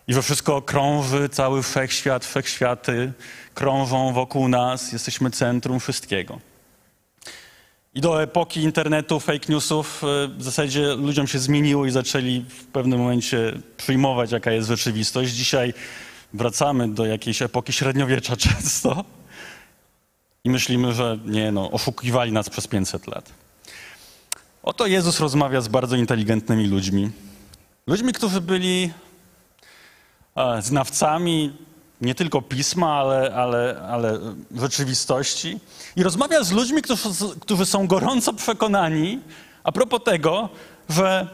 i 0.08 0.14
że 0.14 0.22
wszystko 0.22 0.62
krąży, 0.62 1.28
cały 1.28 1.62
wszechświat, 1.62 2.24
wszechświaty 2.24 3.12
krążą 3.54 4.12
wokół 4.12 4.48
nas, 4.48 4.92
jesteśmy 4.92 5.30
centrum 5.30 5.80
wszystkiego. 5.80 6.38
I 7.96 8.00
do 8.00 8.22
epoki 8.22 8.60
internetu, 8.60 9.20
fake 9.20 9.46
newsów 9.48 10.04
e, 10.04 10.28
w 10.28 10.42
zasadzie 10.42 10.94
ludziom 10.94 11.26
się 11.26 11.38
zmieniło 11.38 11.86
i 11.86 11.90
zaczęli 11.90 12.44
w 12.48 12.64
pewnym 12.64 12.98
momencie 12.98 13.58
przyjmować, 13.76 14.32
jaka 14.32 14.50
jest 14.50 14.68
rzeczywistość. 14.68 15.32
Dzisiaj 15.32 15.74
wracamy 16.34 16.88
do 16.88 17.06
jakiejś 17.06 17.42
epoki 17.42 17.72
średniowiecza 17.72 18.36
często 18.46 19.04
i 20.44 20.50
myślimy, 20.50 20.92
że 20.92 21.18
nie, 21.24 21.52
no, 21.52 21.70
oszukiwali 21.70 22.32
nas 22.32 22.50
przez 22.50 22.66
500 22.66 23.06
lat. 23.06 23.30
Oto 24.62 24.86
Jezus 24.86 25.20
rozmawia 25.20 25.60
z 25.60 25.68
bardzo 25.68 25.96
inteligentnymi 25.96 26.66
ludźmi. 26.66 27.10
Ludźmi, 27.86 28.12
którzy 28.12 28.40
byli 28.40 28.90
e, 30.36 30.62
znawcami 30.62 31.65
nie 32.00 32.14
tylko 32.14 32.42
pisma, 32.42 32.92
ale, 32.92 33.34
ale, 33.34 33.82
ale 33.90 34.18
rzeczywistości. 34.56 35.60
I 35.96 36.02
rozmawia 36.02 36.44
z 36.44 36.52
ludźmi, 36.52 36.82
którzy, 36.82 37.08
którzy 37.40 37.66
są 37.66 37.86
gorąco 37.86 38.32
przekonani 38.32 39.20
a 39.66 39.72
propos 39.72 40.00
tego, 40.04 40.48
że 40.88 41.28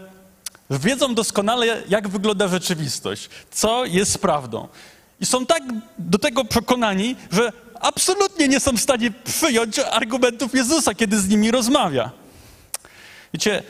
wiedzą 0.71 1.15
doskonale, 1.15 1.83
jak 1.89 2.09
wygląda 2.09 2.49
rzeczywistość, 2.49 3.29
co 3.51 3.85
jest 3.85 4.19
prawdą. 4.19 4.69
I 5.21 5.27
są 5.27 5.47
tak 5.47 5.63
do 5.99 6.19
tego 6.19 6.45
przekonani, 6.45 7.17
że 7.33 7.53
absolutnie 7.81 8.49
nie 8.49 8.61
są 8.61 8.73
w 8.73 8.81
stanie 8.81 9.11
przyjąć 9.11 9.79
argumentów 9.79 10.55
Jezusa, 10.55 10.95
kiedy 10.95 11.19
z 11.19 11.29
nimi 11.29 11.51
rozmawia. 11.51 12.11
Wiecie, 13.35 13.63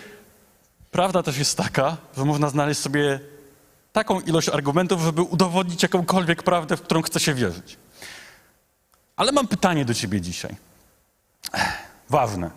prawda 0.90 1.22
też 1.22 1.38
jest 1.38 1.56
taka, 1.56 1.96
że 2.16 2.24
można 2.24 2.50
znaleźć 2.50 2.80
sobie 2.80 3.20
taką 3.92 4.20
ilość 4.20 4.48
argumentów, 4.48 5.02
żeby 5.02 5.22
udowodnić 5.22 5.82
jakąkolwiek 5.82 6.42
prawdę, 6.42 6.76
w 6.76 6.82
którą 6.82 7.02
chce 7.02 7.20
się 7.20 7.34
wierzyć. 7.34 7.76
Ale 9.16 9.32
mam 9.32 9.48
pytanie 9.48 9.84
do 9.84 9.94
ciebie 9.94 10.20
dzisiaj. 10.20 10.56
Ważne. 12.08 12.50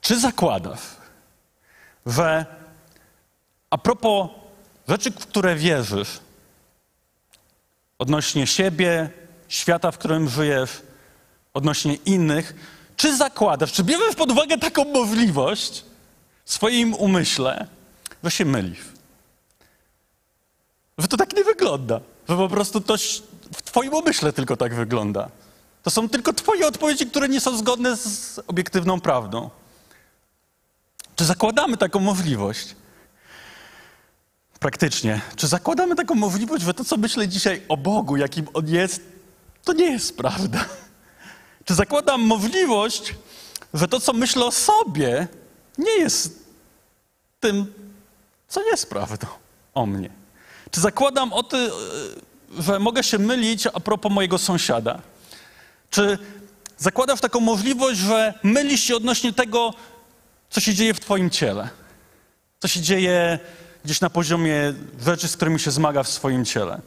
Czy 0.00 0.20
zakładasz, 0.20 0.80
że 2.06 2.46
a 3.70 3.78
propos 3.78 4.30
rzeczy, 4.88 5.10
w 5.10 5.26
które 5.26 5.56
wierzysz, 5.56 6.20
odnośnie 7.98 8.46
siebie, 8.46 9.10
świata, 9.48 9.90
w 9.90 9.98
którym 9.98 10.28
żyjesz, 10.28 10.82
odnośnie 11.54 11.94
innych, 11.94 12.54
czy 12.96 13.16
zakładasz, 13.16 13.72
czy 13.72 13.84
bierzesz 13.84 14.14
pod 14.14 14.30
uwagę 14.30 14.58
taką 14.58 14.84
możliwość 14.84 15.84
w 16.44 16.52
swoim 16.52 16.94
umyśle, 16.94 17.66
że 18.24 18.30
się 18.30 18.44
mylisz? 18.44 18.93
Że 20.98 21.08
to 21.08 21.16
tak 21.16 21.36
nie 21.36 21.44
wygląda. 21.44 22.00
Że 22.28 22.36
po 22.36 22.48
prostu 22.48 22.80
to 22.80 22.96
w 23.54 23.62
twoim 23.62 23.94
umyśle 23.94 24.32
tylko 24.32 24.56
tak 24.56 24.74
wygląda. 24.74 25.28
To 25.82 25.90
są 25.90 26.08
tylko 26.08 26.32
twoje 26.32 26.66
odpowiedzi, 26.66 27.06
które 27.06 27.28
nie 27.28 27.40
są 27.40 27.56
zgodne 27.56 27.96
z 27.96 28.40
obiektywną 28.46 29.00
prawdą. 29.00 29.50
Czy 31.16 31.24
zakładamy 31.24 31.76
taką 31.76 32.00
możliwość? 32.00 32.76
Praktycznie. 34.58 35.20
Czy 35.36 35.46
zakładamy 35.46 35.96
taką 35.96 36.14
możliwość, 36.14 36.64
że 36.64 36.74
to, 36.74 36.84
co 36.84 36.96
myślę 36.96 37.28
dzisiaj 37.28 37.62
o 37.68 37.76
Bogu, 37.76 38.16
jakim 38.16 38.46
On 38.54 38.68
jest, 38.68 39.02
to 39.64 39.72
nie 39.72 39.90
jest 39.92 40.16
prawda? 40.16 40.64
Czy 41.64 41.74
zakładam 41.74 42.20
możliwość, 42.20 43.14
że 43.74 43.88
to, 43.88 44.00
co 44.00 44.12
myślę 44.12 44.44
o 44.44 44.52
sobie, 44.52 45.28
nie 45.78 45.98
jest 45.98 46.44
tym, 47.40 47.74
co 48.48 48.62
jest 48.62 48.90
prawdą 48.90 49.26
o 49.74 49.86
mnie? 49.86 50.23
Zakładam 50.74 51.32
o 51.32 51.42
ty, 51.42 51.70
że 52.58 52.78
mogę 52.78 53.02
się 53.02 53.18
mylić 53.18 53.66
a 53.66 53.80
propos 53.80 54.12
mojego 54.12 54.38
sąsiada? 54.38 55.02
Czy 55.90 56.18
zakładasz 56.78 57.20
taką 57.20 57.40
możliwość, 57.40 58.00
że 58.00 58.34
mylisz 58.42 58.80
się 58.80 58.96
odnośnie 58.96 59.32
tego, 59.32 59.74
co 60.50 60.60
się 60.60 60.74
dzieje 60.74 60.94
w 60.94 61.00
Twoim 61.00 61.30
ciele? 61.30 61.68
Co 62.60 62.68
się 62.68 62.80
dzieje 62.80 63.38
gdzieś 63.84 64.00
na 64.00 64.10
poziomie 64.10 64.74
rzeczy, 65.06 65.28
z 65.28 65.36
którymi 65.36 65.60
się 65.60 65.70
zmaga 65.70 66.02
w 66.02 66.08
swoim 66.08 66.44
ciele? 66.44 66.80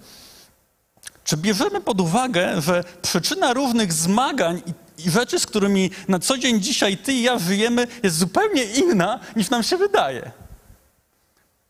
Czy 1.23 1.37
bierzemy 1.37 1.81
pod 1.81 2.01
uwagę, 2.01 2.61
że 2.61 2.83
przyczyna 3.01 3.53
różnych 3.53 3.93
zmagań 3.93 4.61
i, 4.65 5.07
i 5.07 5.11
rzeczy, 5.11 5.39
z 5.39 5.45
którymi 5.45 5.91
na 6.07 6.19
co 6.19 6.37
dzień 6.37 6.61
dzisiaj 6.61 6.97
Ty 6.97 7.13
i 7.13 7.21
ja 7.21 7.39
żyjemy, 7.39 7.87
jest 8.03 8.17
zupełnie 8.17 8.63
inna, 8.63 9.19
niż 9.35 9.49
nam 9.49 9.63
się 9.63 9.77
wydaje? 9.77 10.31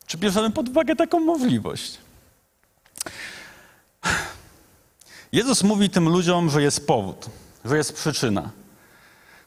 Czy 0.07 0.17
bierzemy 0.17 0.51
pod 0.51 0.69
uwagę 0.69 0.95
taką 0.95 1.19
możliwość? 1.19 1.97
Jezus 5.31 5.63
mówi 5.63 5.89
tym 5.89 6.09
ludziom, 6.09 6.49
że 6.49 6.61
jest 6.61 6.87
powód, 6.87 7.25
że 7.65 7.77
jest 7.77 7.93
przyczyna, 7.93 8.51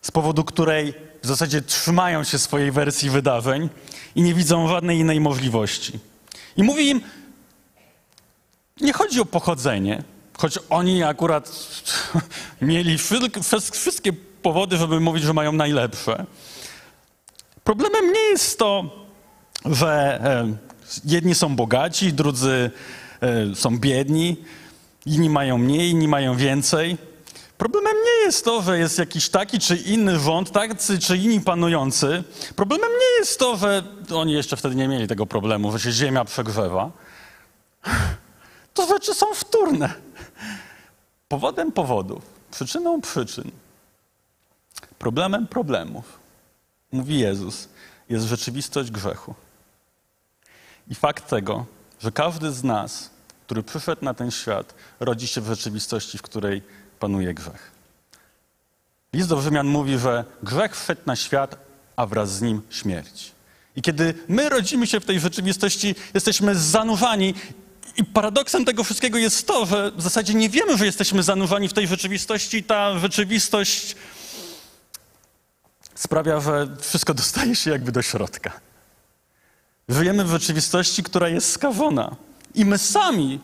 z 0.03 0.11
powodu 0.11 0.45
której 0.45 0.95
w 1.23 1.27
zasadzie 1.27 1.63
trzymają 1.63 2.25
się 2.25 2.39
swojej 2.39 2.71
wersji 2.73 3.11
wydarzeń 3.11 3.69
i 4.15 4.23
nie 4.23 4.35
widzą 4.35 4.69
żadnej 4.69 4.99
innej 4.99 5.21
możliwości. 5.21 5.99
I 6.57 6.63
mówi 6.63 6.89
im, 6.89 7.01
nie 8.81 8.93
chodzi 8.93 9.21
o 9.21 9.25
pochodzenie, 9.25 10.03
choć 10.39 10.59
oni 10.71 11.03
akurat 11.03 11.51
mieli 12.63 12.99
wszystkie 13.73 14.13
powody, 14.43 14.77
żeby 14.77 15.01
mówić, 15.01 15.25
że 15.25 15.33
mają 15.33 15.53
najlepsze. 15.53 16.27
Problemem 17.65 18.13
nie 18.13 18.21
jest 18.21 18.59
to, 18.59 18.85
że 19.65 20.21
Jedni 21.05 21.35
są 21.35 21.57
bogaci, 21.57 22.13
drudzy 22.13 22.51
e, 22.51 22.71
są 23.55 23.79
biedni, 23.79 24.37
inni 25.07 25.31
mają 25.31 25.59
mniej, 25.59 25.91
inni 25.91 26.09
mają 26.09 26.37
więcej. 26.37 26.97
Problemem 27.59 27.95
nie 28.05 28.27
jest 28.27 28.45
to, 28.45 28.63
że 28.63 28.79
jest 28.79 28.99
jakiś 28.99 29.29
taki 29.29 29.59
czy 29.59 29.77
inny 29.77 30.19
rząd, 30.19 30.53
tacy 30.53 30.99
czy 30.99 31.17
inni 31.17 31.41
panujący. 31.41 32.25
Problemem 32.57 32.91
nie 32.91 33.19
jest 33.19 33.39
to, 33.39 33.57
że 33.57 33.83
oni 34.15 34.33
jeszcze 34.33 34.57
wtedy 34.57 34.75
nie 34.75 34.89
mieli 34.89 35.09
tego 35.09 35.27
problemu, 35.27 35.73
że 35.73 35.81
się 35.81 35.93
ziemia 35.93 36.25
przegrzewa. 36.25 36.91
To 38.75 38.87
rzeczy 38.87 39.15
są 39.15 39.27
wtórne. 39.35 39.95
Powodem 41.29 41.73
powodów, 41.73 42.23
przyczyną 42.51 43.01
przyczyn, 43.01 43.51
problemem 44.99 45.47
problemów, 45.47 46.19
mówi 46.93 47.19
Jezus, 47.19 47.69
jest 48.09 48.27
rzeczywistość 48.27 48.91
grzechu. 48.91 49.35
I 50.89 50.95
fakt 50.95 51.29
tego, 51.29 51.67
że 52.01 52.13
każdy 52.13 52.53
z 52.53 52.65
nas, 52.65 53.11
który 53.47 53.63
przyszedł 53.63 54.05
na 54.05 54.15
ten 54.15 54.31
świat, 54.31 54.75
rodzi 55.01 55.29
się 55.29 55.41
w 55.41 55.47
rzeczywistości, 55.47 56.19
w 56.19 56.23
której 56.23 56.63
panuje 56.99 57.35
grzech. 57.35 57.71
List 59.13 59.29
do 59.29 59.41
Rzymian 59.43 59.67
mówi, 59.67 59.99
że 59.99 60.25
grzech 60.43 60.77
wszedł 60.77 61.01
na 61.07 61.17
świat, 61.17 61.57
a 61.97 62.07
wraz 62.07 62.33
z 62.37 62.43
nim 62.43 62.63
śmierć. 62.71 63.33
I 63.77 63.83
kiedy 63.83 64.15
my 64.29 64.49
rodzimy 64.49 64.87
się 64.87 65.01
w 65.01 65.05
tej 65.05 65.21
rzeczywistości, 65.21 65.95
jesteśmy 66.15 66.55
zanurzani. 66.55 67.35
I 67.97 68.05
paradoksem 68.05 68.65
tego 68.65 68.85
wszystkiego 68.85 69.19
jest 69.19 69.47
to, 69.47 69.67
że 69.67 69.93
w 69.97 70.03
zasadzie 70.03 70.35
nie 70.35 70.49
wiemy, 70.49 70.79
że 70.79 70.87
jesteśmy 70.87 71.23
zanurzani 71.23 71.69
w 71.69 71.73
tej 71.73 71.87
rzeczywistości. 71.87 72.65
Ta 72.65 72.99
rzeczywistość 72.99 73.97
sprawia, 75.95 76.41
że 76.41 76.69
wszystko 76.81 77.15
dostaje 77.15 77.57
się 77.57 77.71
jakby 77.71 77.93
do 77.93 78.03
środka. 78.03 78.61
Żyjemy 79.91 80.25
w 80.25 80.31
rzeczywistości, 80.31 81.03
która 81.03 81.29
jest 81.29 81.53
skażona. 81.53 82.17
I 82.55 82.65
my 82.65 82.79
sami 82.79 83.41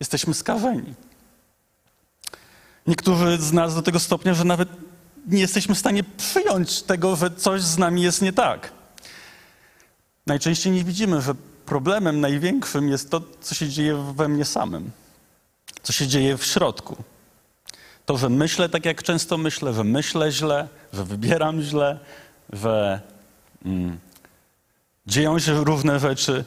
jesteśmy 0.00 0.34
skażeni. 0.34 0.94
Niektórzy 2.86 3.38
z 3.38 3.52
nas 3.52 3.74
do 3.74 3.82
tego 3.82 4.00
stopnia, 4.00 4.34
że 4.34 4.44
nawet 4.44 4.68
nie 5.26 5.40
jesteśmy 5.40 5.74
w 5.74 5.78
stanie 5.78 6.04
przyjąć 6.04 6.82
tego, 6.82 7.16
że 7.16 7.30
coś 7.30 7.62
z 7.62 7.78
nami 7.78 8.02
jest 8.02 8.22
nie 8.22 8.32
tak. 8.32 8.72
Najczęściej 10.26 10.72
nie 10.72 10.84
widzimy, 10.84 11.22
że 11.22 11.34
problemem 11.66 12.20
największym 12.20 12.88
jest 12.88 13.10
to, 13.10 13.22
co 13.40 13.54
się 13.54 13.68
dzieje 13.68 14.12
we 14.16 14.28
mnie 14.28 14.44
samym, 14.44 14.90
co 15.82 15.92
się 15.92 16.06
dzieje 16.06 16.36
w 16.36 16.44
środku. 16.44 16.96
To, 18.06 18.18
że 18.18 18.28
myślę 18.28 18.68
tak, 18.68 18.84
jak 18.84 19.02
często 19.02 19.38
myślę, 19.38 19.74
że 19.74 19.84
myślę 19.84 20.32
źle, 20.32 20.68
że 20.92 21.04
wybieram 21.04 21.62
źle, 21.62 21.98
że 22.52 23.00
mm, 23.64 23.98
dzieją 25.06 25.38
się 25.38 25.64
różne 25.64 26.00
rzeczy. 26.00 26.44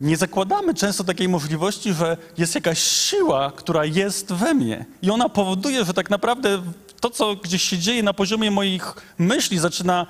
Nie 0.00 0.16
zakładamy 0.16 0.74
często 0.74 1.04
takiej 1.04 1.28
możliwości, 1.28 1.92
że 1.92 2.16
jest 2.38 2.54
jakaś 2.54 2.82
siła, 2.82 3.52
która 3.56 3.84
jest 3.84 4.32
we 4.32 4.54
mnie 4.54 4.84
i 5.02 5.10
ona 5.10 5.28
powoduje, 5.28 5.84
że 5.84 5.94
tak 5.94 6.10
naprawdę 6.10 6.62
to, 7.00 7.10
co 7.10 7.36
gdzieś 7.36 7.62
się 7.62 7.78
dzieje 7.78 8.02
na 8.02 8.12
poziomie 8.12 8.50
moich 8.50 8.94
myśli, 9.18 9.58
zaczyna 9.58 10.06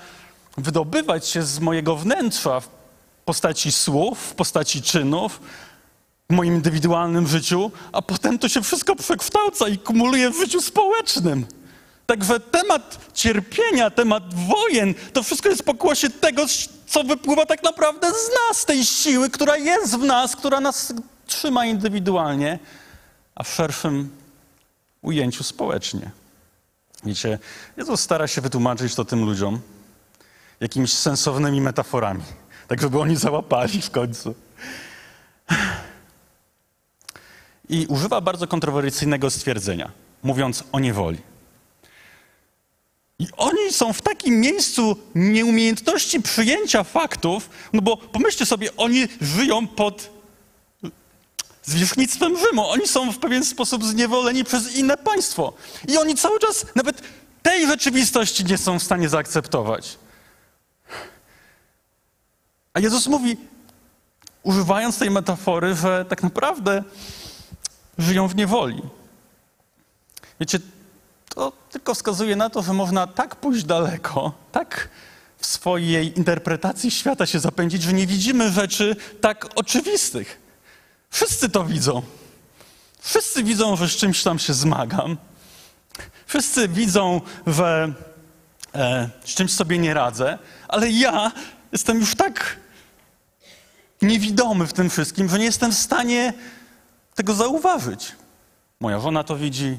wydobywać 0.58 1.28
się 1.28 1.42
z 1.42 1.60
mojego 1.60 1.96
wnętrza 1.96 2.60
w 2.60 2.68
postaci 3.24 3.72
słów, 3.72 4.18
w 4.18 4.34
postaci 4.34 4.82
czynów, 4.82 5.40
w 6.30 6.34
moim 6.34 6.54
indywidualnym 6.54 7.28
życiu, 7.28 7.70
a 7.92 8.02
potem 8.02 8.38
to 8.38 8.48
się 8.48 8.62
wszystko 8.62 8.96
przekształca 8.96 9.68
i 9.68 9.78
kumuluje 9.78 10.30
w 10.30 10.36
życiu 10.36 10.60
społecznym. 10.60 11.46
Także 12.06 12.40
temat 12.40 12.98
cierpienia, 13.14 13.90
temat 13.90 14.34
wojen, 14.34 14.94
to 15.12 15.22
wszystko 15.22 15.48
jest 15.48 15.62
pokłosie 15.62 16.10
tego, 16.10 16.46
co 16.86 17.04
wypływa 17.04 17.46
tak 17.46 17.62
naprawdę 17.62 18.10
z 18.10 18.30
nas, 18.48 18.64
tej 18.64 18.84
siły, 18.84 19.30
która 19.30 19.56
jest 19.56 19.96
w 19.96 20.02
nas, 20.02 20.36
która 20.36 20.60
nas 20.60 20.94
trzyma 21.26 21.66
indywidualnie, 21.66 22.58
a 23.34 23.42
w 23.42 23.54
szerszym 23.54 24.10
ujęciu 25.02 25.44
społecznie. 25.44 26.10
Wiecie, 27.04 27.38
Jezus 27.76 28.00
stara 28.00 28.26
się 28.26 28.40
wytłumaczyć 28.40 28.94
to 28.94 29.04
tym 29.04 29.24
ludziom 29.24 29.60
jakimiś 30.60 30.92
sensownymi 30.92 31.60
metaforami, 31.60 32.22
tak 32.68 32.80
żeby 32.80 33.00
oni 33.00 33.16
załapali 33.16 33.82
w 33.82 33.90
końcu. 33.90 34.34
I 37.68 37.86
używa 37.86 38.20
bardzo 38.20 38.46
kontrowersyjnego 38.46 39.30
stwierdzenia, 39.30 39.90
mówiąc 40.22 40.64
o 40.72 40.80
niewoli. 40.80 41.18
I 43.18 43.26
oni 43.36 43.72
są 43.72 43.92
w 43.92 44.02
takim 44.02 44.40
miejscu 44.40 44.96
nieumiejętności 45.14 46.22
przyjęcia 46.22 46.84
faktów, 46.84 47.50
no 47.72 47.82
bo 47.82 47.96
pomyślcie 47.96 48.46
sobie, 48.46 48.76
oni 48.76 49.08
żyją 49.20 49.66
pod 49.66 50.10
zwierzchnictwem 51.62 52.38
Rzymu. 52.38 52.68
Oni 52.68 52.88
są 52.88 53.12
w 53.12 53.18
pewien 53.18 53.44
sposób 53.44 53.84
zniewoleni 53.84 54.44
przez 54.44 54.76
inne 54.76 54.96
państwo. 54.96 55.52
I 55.88 55.98
oni 55.98 56.14
cały 56.14 56.38
czas 56.38 56.66
nawet 56.74 57.02
tej 57.42 57.66
rzeczywistości 57.66 58.44
nie 58.44 58.58
są 58.58 58.78
w 58.78 58.82
stanie 58.82 59.08
zaakceptować. 59.08 59.98
A 62.74 62.80
Jezus 62.80 63.06
mówi, 63.06 63.36
używając 64.42 64.98
tej 64.98 65.10
metafory, 65.10 65.74
że 65.74 66.04
tak 66.08 66.22
naprawdę 66.22 66.84
żyją 67.98 68.28
w 68.28 68.36
niewoli. 68.36 68.82
Wiecie, 70.40 70.58
to 71.34 71.52
tylko 71.70 71.94
wskazuje 71.94 72.36
na 72.36 72.50
to, 72.50 72.62
że 72.62 72.72
można 72.72 73.06
tak 73.06 73.36
pójść 73.36 73.64
daleko, 73.64 74.32
tak 74.52 74.88
w 75.38 75.46
swojej 75.46 76.18
interpretacji 76.18 76.90
świata 76.90 77.26
się 77.26 77.40
zapędzić, 77.40 77.82
że 77.82 77.92
nie 77.92 78.06
widzimy 78.06 78.50
rzeczy 78.50 78.96
tak 79.20 79.48
oczywistych. 79.54 80.40
Wszyscy 81.10 81.48
to 81.48 81.64
widzą. 81.64 82.02
Wszyscy 83.00 83.44
widzą, 83.44 83.76
że 83.76 83.88
z 83.88 83.96
czymś 83.96 84.22
tam 84.22 84.38
się 84.38 84.54
zmagam. 84.54 85.16
Wszyscy 86.26 86.68
widzą, 86.68 87.20
że 87.46 87.92
e, 88.74 89.10
z 89.24 89.34
czymś 89.34 89.52
sobie 89.52 89.78
nie 89.78 89.94
radzę, 89.94 90.38
ale 90.68 90.90
ja 90.90 91.32
jestem 91.72 92.00
już 92.00 92.14
tak 92.14 92.56
niewidomy 94.02 94.66
w 94.66 94.72
tym 94.72 94.90
wszystkim, 94.90 95.28
że 95.28 95.38
nie 95.38 95.44
jestem 95.44 95.72
w 95.72 95.78
stanie 95.78 96.32
tego 97.14 97.34
zauważyć. 97.34 98.12
Moja 98.80 99.00
żona 99.00 99.24
to 99.24 99.36
widzi, 99.36 99.78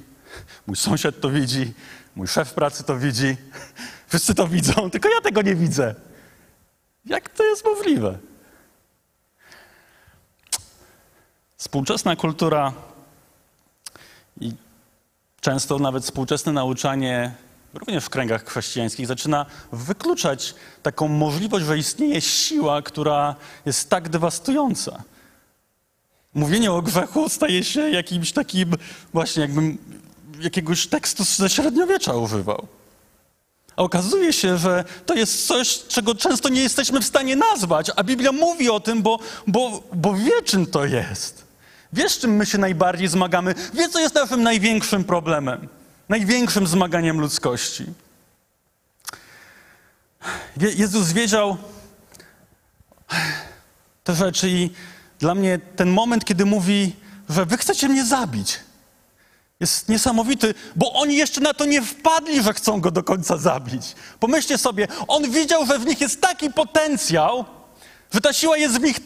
mój 0.67 0.75
sąsiad 0.75 1.19
to 1.21 1.29
widzi, 1.29 1.73
mój 2.15 2.27
szef 2.27 2.53
pracy 2.53 2.83
to 2.83 2.97
widzi. 2.97 3.37
Wszyscy 4.07 4.35
to 4.35 4.47
widzą, 4.47 4.89
tylko 4.89 5.09
ja 5.09 5.21
tego 5.21 5.41
nie 5.41 5.55
widzę. 5.55 5.95
Jak 7.05 7.29
to 7.29 7.43
jest 7.43 7.65
możliwe? 7.65 8.17
Współczesna 11.57 12.15
kultura 12.15 12.73
i 14.41 14.53
często 15.41 15.79
nawet 15.79 16.03
współczesne 16.03 16.51
nauczanie, 16.51 17.35
również 17.73 18.05
w 18.05 18.09
kręgach 18.09 18.45
chrześcijańskich, 18.45 19.07
zaczyna 19.07 19.45
wykluczać 19.71 20.55
taką 20.83 21.07
możliwość, 21.07 21.65
że 21.65 21.77
istnieje 21.77 22.21
siła, 22.21 22.81
która 22.81 23.35
jest 23.65 23.89
tak 23.89 24.09
dewastująca. 24.09 25.03
Mówienie 26.33 26.71
o 26.71 26.81
grzechu 26.81 27.29
staje 27.29 27.63
się 27.63 27.89
jakimś 27.89 28.31
takim, 28.31 28.73
właśnie 29.13 29.41
jakbym 29.41 29.77
jakiegoś 30.39 30.87
tekstu 30.87 31.23
ze 31.23 31.49
średniowiecza 31.49 32.13
używał. 32.13 32.67
A 33.75 33.83
okazuje 33.83 34.33
się, 34.33 34.57
że 34.57 34.83
to 35.05 35.13
jest 35.13 35.47
coś, 35.47 35.79
czego 35.87 36.15
często 36.15 36.49
nie 36.49 36.61
jesteśmy 36.61 37.01
w 37.01 37.05
stanie 37.05 37.35
nazwać, 37.35 37.91
a 37.95 38.03
Biblia 38.03 38.31
mówi 38.31 38.69
o 38.69 38.79
tym, 38.79 39.01
bo, 39.01 39.19
bo, 39.47 39.83
bo 39.93 40.13
wie, 40.13 40.41
czym 40.45 40.65
to 40.65 40.85
jest. 40.85 41.45
Wie, 41.93 42.09
z 42.09 42.17
czym 42.17 42.35
my 42.35 42.45
się 42.45 42.57
najbardziej 42.57 43.07
zmagamy. 43.07 43.55
Wie, 43.73 43.89
co 43.89 43.99
jest 43.99 44.15
naszym 44.15 44.43
największym 44.43 45.03
problemem, 45.03 45.67
największym 46.09 46.67
zmaganiem 46.67 47.19
ludzkości. 47.21 47.85
Jezus 50.57 51.11
wiedział 51.11 51.57
te 54.03 54.15
rzeczy 54.15 54.49
i 54.49 54.69
dla 55.19 55.35
mnie 55.35 55.59
ten 55.75 55.89
moment, 55.89 56.25
kiedy 56.25 56.45
mówi, 56.45 56.95
że 57.29 57.45
wy 57.45 57.57
chcecie 57.57 57.89
mnie 57.89 58.05
zabić, 58.05 58.59
jest 59.65 59.89
niesamowity, 59.89 60.53
bo 60.75 60.93
oni 60.93 61.15
jeszcze 61.15 61.41
na 61.41 61.53
to 61.53 61.65
nie 61.65 61.81
wpadli, 61.81 62.43
że 62.43 62.53
chcą 62.53 62.81
go 62.81 62.91
do 62.91 63.03
końca 63.03 63.37
zabić. 63.37 63.95
Pomyślcie 64.19 64.57
sobie, 64.57 64.87
on 65.07 65.31
widział, 65.31 65.65
że 65.65 65.79
w 65.79 65.85
nich 65.85 66.01
jest 66.01 66.21
taki 66.21 66.49
potencjał, 66.49 67.45
że 68.13 68.21
ta 68.21 68.33
siła 68.33 68.57
jest 68.57 68.77
w 68.79 68.83
nich 68.83 68.99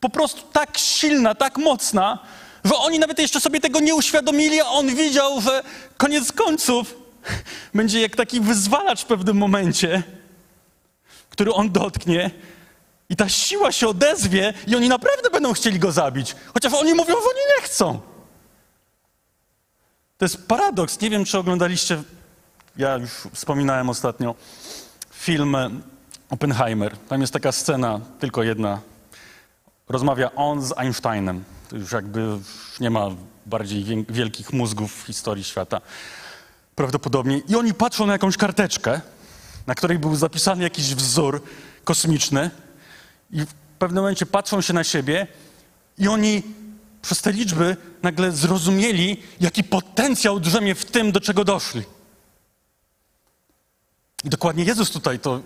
po 0.00 0.08
prostu 0.08 0.42
tak 0.52 0.78
silna, 0.78 1.34
tak 1.34 1.58
mocna, 1.58 2.18
że 2.64 2.74
oni 2.76 2.98
nawet 2.98 3.18
jeszcze 3.18 3.40
sobie 3.40 3.60
tego 3.60 3.80
nie 3.80 3.94
uświadomili, 3.94 4.60
a 4.60 4.68
on 4.68 4.94
widział, 4.94 5.40
że 5.40 5.62
koniec 5.96 6.32
końców 6.32 6.94
będzie 7.74 8.00
jak 8.00 8.16
taki 8.16 8.40
wyzwalacz 8.40 9.02
w 9.02 9.06
pewnym 9.06 9.36
momencie, 9.36 10.02
który 11.30 11.52
on 11.52 11.70
dotknie 11.72 12.30
i 13.08 13.16
ta 13.16 13.28
siła 13.28 13.72
się 13.72 13.88
odezwie 13.88 14.54
i 14.66 14.76
oni 14.76 14.88
naprawdę 14.88 15.30
będą 15.30 15.52
chcieli 15.52 15.78
go 15.78 15.92
zabić. 15.92 16.36
Chociaż 16.54 16.72
oni 16.72 16.94
mówią, 16.94 17.14
że 17.14 17.28
oni 17.28 17.40
nie 17.56 17.62
chcą. 17.62 18.15
To 20.18 20.24
jest 20.24 20.48
paradoks. 20.48 21.00
Nie 21.00 21.10
wiem, 21.10 21.24
czy 21.24 21.38
oglądaliście, 21.38 22.02
ja 22.76 22.96
już 22.96 23.10
wspominałem 23.32 23.88
ostatnio, 23.88 24.34
film 25.12 25.56
Oppenheimer. 26.30 26.96
Tam 26.96 27.20
jest 27.20 27.32
taka 27.32 27.52
scena, 27.52 28.00
tylko 28.18 28.42
jedna, 28.42 28.80
rozmawia 29.88 30.34
on 30.34 30.62
z 30.62 30.72
Einsteinem. 30.78 31.44
To 31.68 31.76
już 31.76 31.92
jakby 31.92 32.38
nie 32.80 32.90
ma 32.90 33.10
bardziej 33.46 34.06
wielkich 34.08 34.52
mózgów 34.52 35.02
w 35.02 35.06
historii 35.06 35.44
świata. 35.44 35.80
Prawdopodobnie. 36.74 37.38
I 37.38 37.56
oni 37.56 37.74
patrzą 37.74 38.06
na 38.06 38.12
jakąś 38.12 38.36
karteczkę, 38.36 39.00
na 39.66 39.74
której 39.74 39.98
był 39.98 40.16
zapisany 40.16 40.62
jakiś 40.62 40.94
wzór 40.94 41.42
kosmiczny 41.84 42.50
i 43.30 43.40
w 43.40 43.54
pewnym 43.78 44.02
momencie 44.02 44.26
patrzą 44.26 44.60
się 44.60 44.72
na 44.72 44.84
siebie 44.84 45.26
i 45.98 46.08
oni 46.08 46.42
przez 47.06 47.22
te 47.22 47.32
liczby 47.32 47.76
nagle 48.02 48.32
zrozumieli, 48.32 49.22
jaki 49.40 49.64
potencjał 49.64 50.40
drzemie 50.40 50.74
w 50.74 50.84
tym, 50.84 51.12
do 51.12 51.20
czego 51.20 51.44
doszli. 51.44 51.82
I 54.24 54.28
dokładnie 54.28 54.64
Jezus 54.64 54.90
tutaj 54.90 55.18
to 55.18 55.40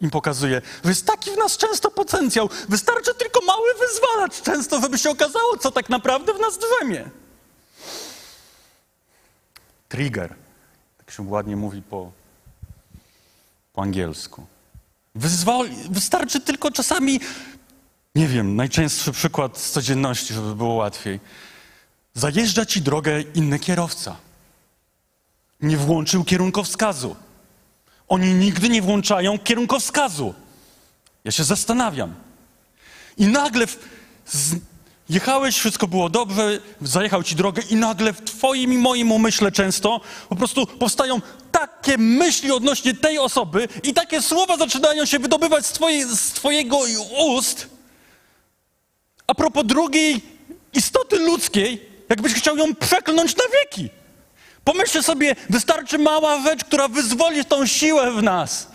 im 0.00 0.10
pokazuje, 0.10 0.62
jest 0.84 1.06
taki 1.06 1.30
w 1.30 1.36
nas 1.36 1.56
często 1.56 1.90
potencjał. 1.90 2.48
Wystarczy 2.68 3.14
tylko 3.14 3.40
mały 3.46 3.68
wyzwalacz 3.80 4.42
często, 4.42 4.80
żeby 4.80 4.98
się 4.98 5.10
okazało, 5.10 5.56
co 5.56 5.70
tak 5.70 5.88
naprawdę 5.88 6.34
w 6.34 6.40
nas 6.40 6.58
drzemie. 6.58 7.10
Trigger, 9.88 10.34
tak 10.98 11.10
się 11.10 11.22
ładnie 11.22 11.56
mówi 11.56 11.82
po, 11.82 12.12
po 13.72 13.82
angielsku. 13.82 14.46
Wyzwal, 15.14 15.68
wystarczy 15.90 16.40
tylko 16.40 16.70
czasami, 16.70 17.20
nie 18.16 18.28
wiem, 18.28 18.56
najczęstszy 18.56 19.12
przykład 19.12 19.58
z 19.58 19.70
codzienności, 19.70 20.34
żeby 20.34 20.54
było 20.54 20.74
łatwiej. 20.74 21.20
Zajeżdża 22.14 22.66
ci 22.66 22.82
drogę 22.82 23.20
inny 23.34 23.58
kierowca. 23.58 24.16
Nie 25.60 25.76
włączył 25.76 26.24
kierunkowskazu. 26.24 27.16
Oni 28.08 28.34
nigdy 28.34 28.68
nie 28.68 28.82
włączają 28.82 29.38
kierunkowskazu. 29.38 30.34
Ja 31.24 31.32
się 31.32 31.44
zastanawiam. 31.44 32.14
I 33.16 33.26
nagle 33.26 33.66
z, 34.26 34.54
jechałeś, 35.08 35.56
wszystko 35.58 35.86
było 35.86 36.08
dobrze, 36.08 36.60
zajechał 36.82 37.22
ci 37.22 37.36
drogę 37.36 37.62
i 37.70 37.74
nagle 37.74 38.12
w 38.12 38.24
twoim 38.24 38.72
i 38.72 38.78
moim 38.78 39.12
umyśle 39.12 39.52
często 39.52 40.00
po 40.28 40.36
prostu 40.36 40.66
powstają 40.66 41.20
takie 41.52 41.98
myśli 41.98 42.52
odnośnie 42.52 42.94
tej 42.94 43.18
osoby 43.18 43.68
i 43.82 43.94
takie 43.94 44.22
słowa 44.22 44.56
zaczynają 44.56 45.04
się 45.04 45.18
wydobywać 45.18 45.66
z, 45.66 45.72
twojej, 45.72 46.04
z 46.16 46.32
twojego 46.32 46.78
ust 47.18 47.75
a 49.26 49.34
propos 49.34 49.66
drugiej 49.66 50.22
istoty 50.72 51.18
ludzkiej, 51.18 51.88
jakbyś 52.08 52.34
chciał 52.34 52.56
ją 52.56 52.74
przekląć 52.74 53.36
na 53.36 53.44
wieki. 53.60 53.90
Pomyślcie 54.64 55.02
sobie, 55.02 55.36
wystarczy 55.50 55.98
mała 55.98 56.42
rzecz, 56.42 56.64
która 56.64 56.88
wyzwoli 56.88 57.44
tą 57.44 57.66
siłę 57.66 58.12
w 58.12 58.22
nas. 58.22 58.68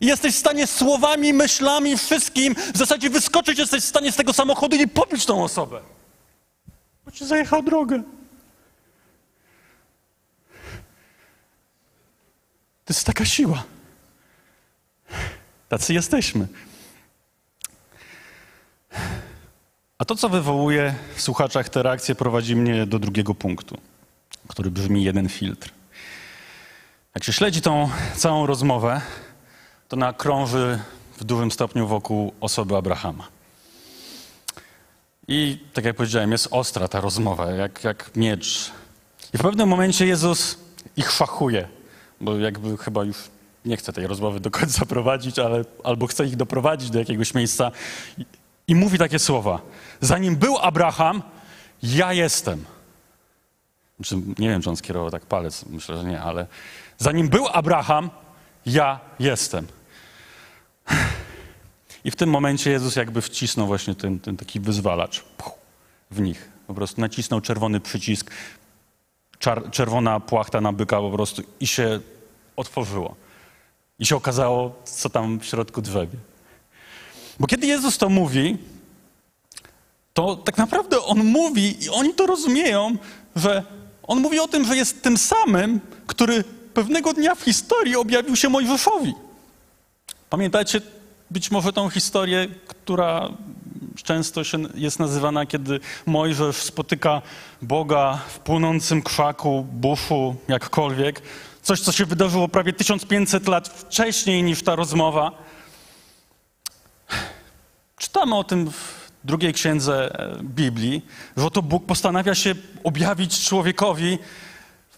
I 0.00 0.06
jesteś 0.06 0.34
w 0.34 0.38
stanie 0.38 0.66
słowami, 0.66 1.32
myślami, 1.32 1.96
wszystkim 1.96 2.54
w 2.74 2.78
zasadzie 2.78 3.10
wyskoczyć, 3.10 3.58
jesteś 3.58 3.84
w 3.84 3.88
stanie 3.88 4.12
z 4.12 4.16
tego 4.16 4.32
samochodu 4.32 4.76
i 4.76 4.88
pobić 4.88 5.26
tą 5.26 5.44
osobę. 5.44 5.80
Bo 7.04 7.10
ci 7.10 7.26
zajechał 7.26 7.62
drogę. 7.62 8.02
To 12.84 12.94
jest 12.94 13.06
taka 13.06 13.24
siła. 13.24 13.64
Tacy 15.68 15.94
jesteśmy. 15.94 16.46
A 19.98 20.04
to, 20.04 20.14
co 20.16 20.28
wywołuje 20.28 20.94
w 21.14 21.22
słuchaczach 21.22 21.68
te 21.68 21.82
reakcje, 21.82 22.14
prowadzi 22.14 22.56
mnie 22.56 22.86
do 22.86 22.98
drugiego 22.98 23.34
punktu 23.34 23.78
który 24.48 24.70
brzmi 24.70 25.04
jeden 25.04 25.28
filtr. 25.28 25.70
Jak 27.14 27.24
się 27.24 27.32
śledzi 27.32 27.60
tą 27.60 27.90
całą 28.16 28.46
rozmowę, 28.46 29.00
to 29.88 29.96
ona 29.96 30.12
krąży 30.12 30.78
w 31.18 31.24
dużym 31.24 31.50
stopniu 31.50 31.86
wokół 31.86 32.32
osoby 32.40 32.76
Abrahama. 32.76 33.28
I 35.28 35.58
tak 35.72 35.84
jak 35.84 35.96
powiedziałem, 35.96 36.32
jest 36.32 36.48
ostra 36.50 36.88
ta 36.88 37.00
rozmowa, 37.00 37.50
jak, 37.50 37.84
jak 37.84 38.16
miecz. 38.16 38.70
I 39.34 39.38
w 39.38 39.42
pewnym 39.42 39.68
momencie 39.68 40.06
Jezus 40.06 40.58
ich 40.96 41.10
szachuje, 41.10 41.68
bo 42.20 42.38
jakby 42.38 42.76
chyba 42.76 43.04
już 43.04 43.16
nie 43.64 43.76
chce 43.76 43.92
tej 43.92 44.06
rozmowy 44.06 44.40
do 44.40 44.50
końca 44.50 44.86
prowadzić, 44.94 45.38
ale 45.38 45.64
albo 45.84 46.06
chce 46.06 46.26
ich 46.26 46.36
doprowadzić 46.36 46.90
do 46.90 46.98
jakiegoś 46.98 47.34
miejsca 47.34 47.70
i, 48.68 48.74
mówi 48.74 48.98
takie 48.98 49.18
słowa. 49.18 49.60
Zanim 50.00 50.36
był 50.36 50.58
Abraham, 50.58 51.22
ja 51.82 52.12
jestem. 52.12 52.64
Znaczy, 53.96 54.16
nie 54.38 54.48
wiem, 54.48 54.62
czy 54.62 54.70
on 54.70 54.76
skierował 54.76 55.10
tak 55.10 55.26
palec, 55.26 55.64
myślę, 55.66 55.98
że 55.98 56.04
nie, 56.04 56.20
ale 56.20 56.46
zanim 56.98 57.28
był 57.28 57.46
Abraham, 57.52 58.10
ja 58.66 59.00
jestem. 59.18 59.66
I 62.04 62.10
w 62.10 62.16
tym 62.16 62.30
momencie 62.30 62.70
Jezus 62.70 62.96
jakby 62.96 63.22
wcisnął 63.22 63.66
właśnie 63.66 63.94
ten, 63.94 64.20
ten 64.20 64.36
taki 64.36 64.60
wyzwalacz 64.60 65.24
w 66.10 66.20
nich. 66.20 66.48
Po 66.66 66.74
prostu 66.74 67.00
nacisnął 67.00 67.40
czerwony 67.40 67.80
przycisk, 67.80 68.30
czar, 69.38 69.70
czerwona 69.70 70.20
płachta 70.20 70.60
na 70.60 70.72
byka 70.72 71.00
po 71.00 71.10
prostu 71.10 71.42
i 71.60 71.66
się 71.66 72.00
otworzyło. 72.56 73.14
I 73.98 74.06
się 74.06 74.16
okazało, 74.16 74.82
co 74.84 75.10
tam 75.10 75.40
w 75.40 75.44
środku 75.44 75.82
drzewia. 75.82 76.18
Bo 77.40 77.46
kiedy 77.46 77.66
Jezus 77.66 77.98
to 77.98 78.08
mówi, 78.08 78.56
to 80.14 80.36
tak 80.36 80.58
naprawdę 80.58 81.02
On 81.02 81.24
mówi 81.24 81.84
i 81.84 81.88
oni 81.88 82.14
to 82.14 82.26
rozumieją, 82.26 82.96
że 83.36 83.62
on 84.02 84.20
mówi 84.20 84.40
o 84.40 84.48
tym, 84.48 84.64
że 84.64 84.76
jest 84.76 85.02
tym 85.02 85.18
samym, 85.18 85.80
który 86.06 86.44
pewnego 86.74 87.12
dnia 87.12 87.34
w 87.34 87.42
historii 87.42 87.96
objawił 87.96 88.36
się 88.36 88.48
Mojżeszowi. 88.48 89.14
Pamiętacie 90.30 90.80
być 91.30 91.50
może 91.50 91.72
tą 91.72 91.90
historię, 91.90 92.48
która 92.66 93.28
często 94.02 94.44
się 94.44 94.58
jest 94.74 94.98
nazywana, 94.98 95.46
kiedy 95.46 95.80
Mojżesz 96.06 96.56
spotyka 96.56 97.22
Boga 97.62 98.18
w 98.28 98.38
płonącym 98.38 99.02
krzaku, 99.02 99.66
buszu, 99.72 100.36
jakkolwiek. 100.48 101.22
Coś, 101.62 101.80
co 101.80 101.92
się 101.92 102.06
wydarzyło 102.06 102.48
prawie 102.48 102.72
1500 102.72 103.48
lat 103.48 103.68
wcześniej 103.68 104.42
niż 104.42 104.62
ta 104.62 104.76
rozmowa. 104.76 105.32
Czytamy 107.98 108.36
o 108.36 108.44
tym 108.44 108.70
w 108.70 109.10
drugiej 109.24 109.52
księdze 109.52 110.20
e, 110.20 110.42
Biblii, 110.42 111.06
że 111.36 111.46
oto 111.46 111.62
Bóg 111.62 111.86
postanawia 111.86 112.34
się 112.34 112.54
objawić 112.84 113.44
człowiekowi 113.44 114.18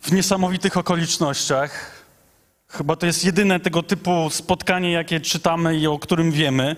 w 0.03 0.13
niesamowitych 0.13 0.77
okolicznościach. 0.77 1.93
Chyba 2.69 2.97
to 2.97 3.07
jest 3.07 3.25
jedyne 3.25 3.61
tego 3.61 3.83
typu 3.83 4.31
spotkanie, 4.31 4.93
jakie 4.93 5.21
czytamy 5.21 5.77
i 5.77 5.87
o 5.87 5.99
którym 5.99 6.33
wiemy. 6.33 6.77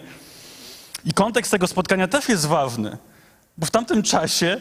I 1.05 1.13
kontekst 1.13 1.53
tego 1.53 1.67
spotkania 1.67 2.09
też 2.09 2.29
jest 2.29 2.47
ważny, 2.47 2.97
bo 3.59 3.67
w 3.67 3.71
tamtym 3.71 4.03
czasie 4.03 4.61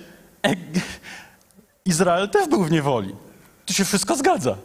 Izrael 1.86 2.30
też 2.30 2.48
był 2.48 2.64
w 2.64 2.72
niewoli. 2.72 3.16
Tu 3.66 3.74
się 3.74 3.86
wszystko 3.86 4.16
zgadza. 4.16 4.58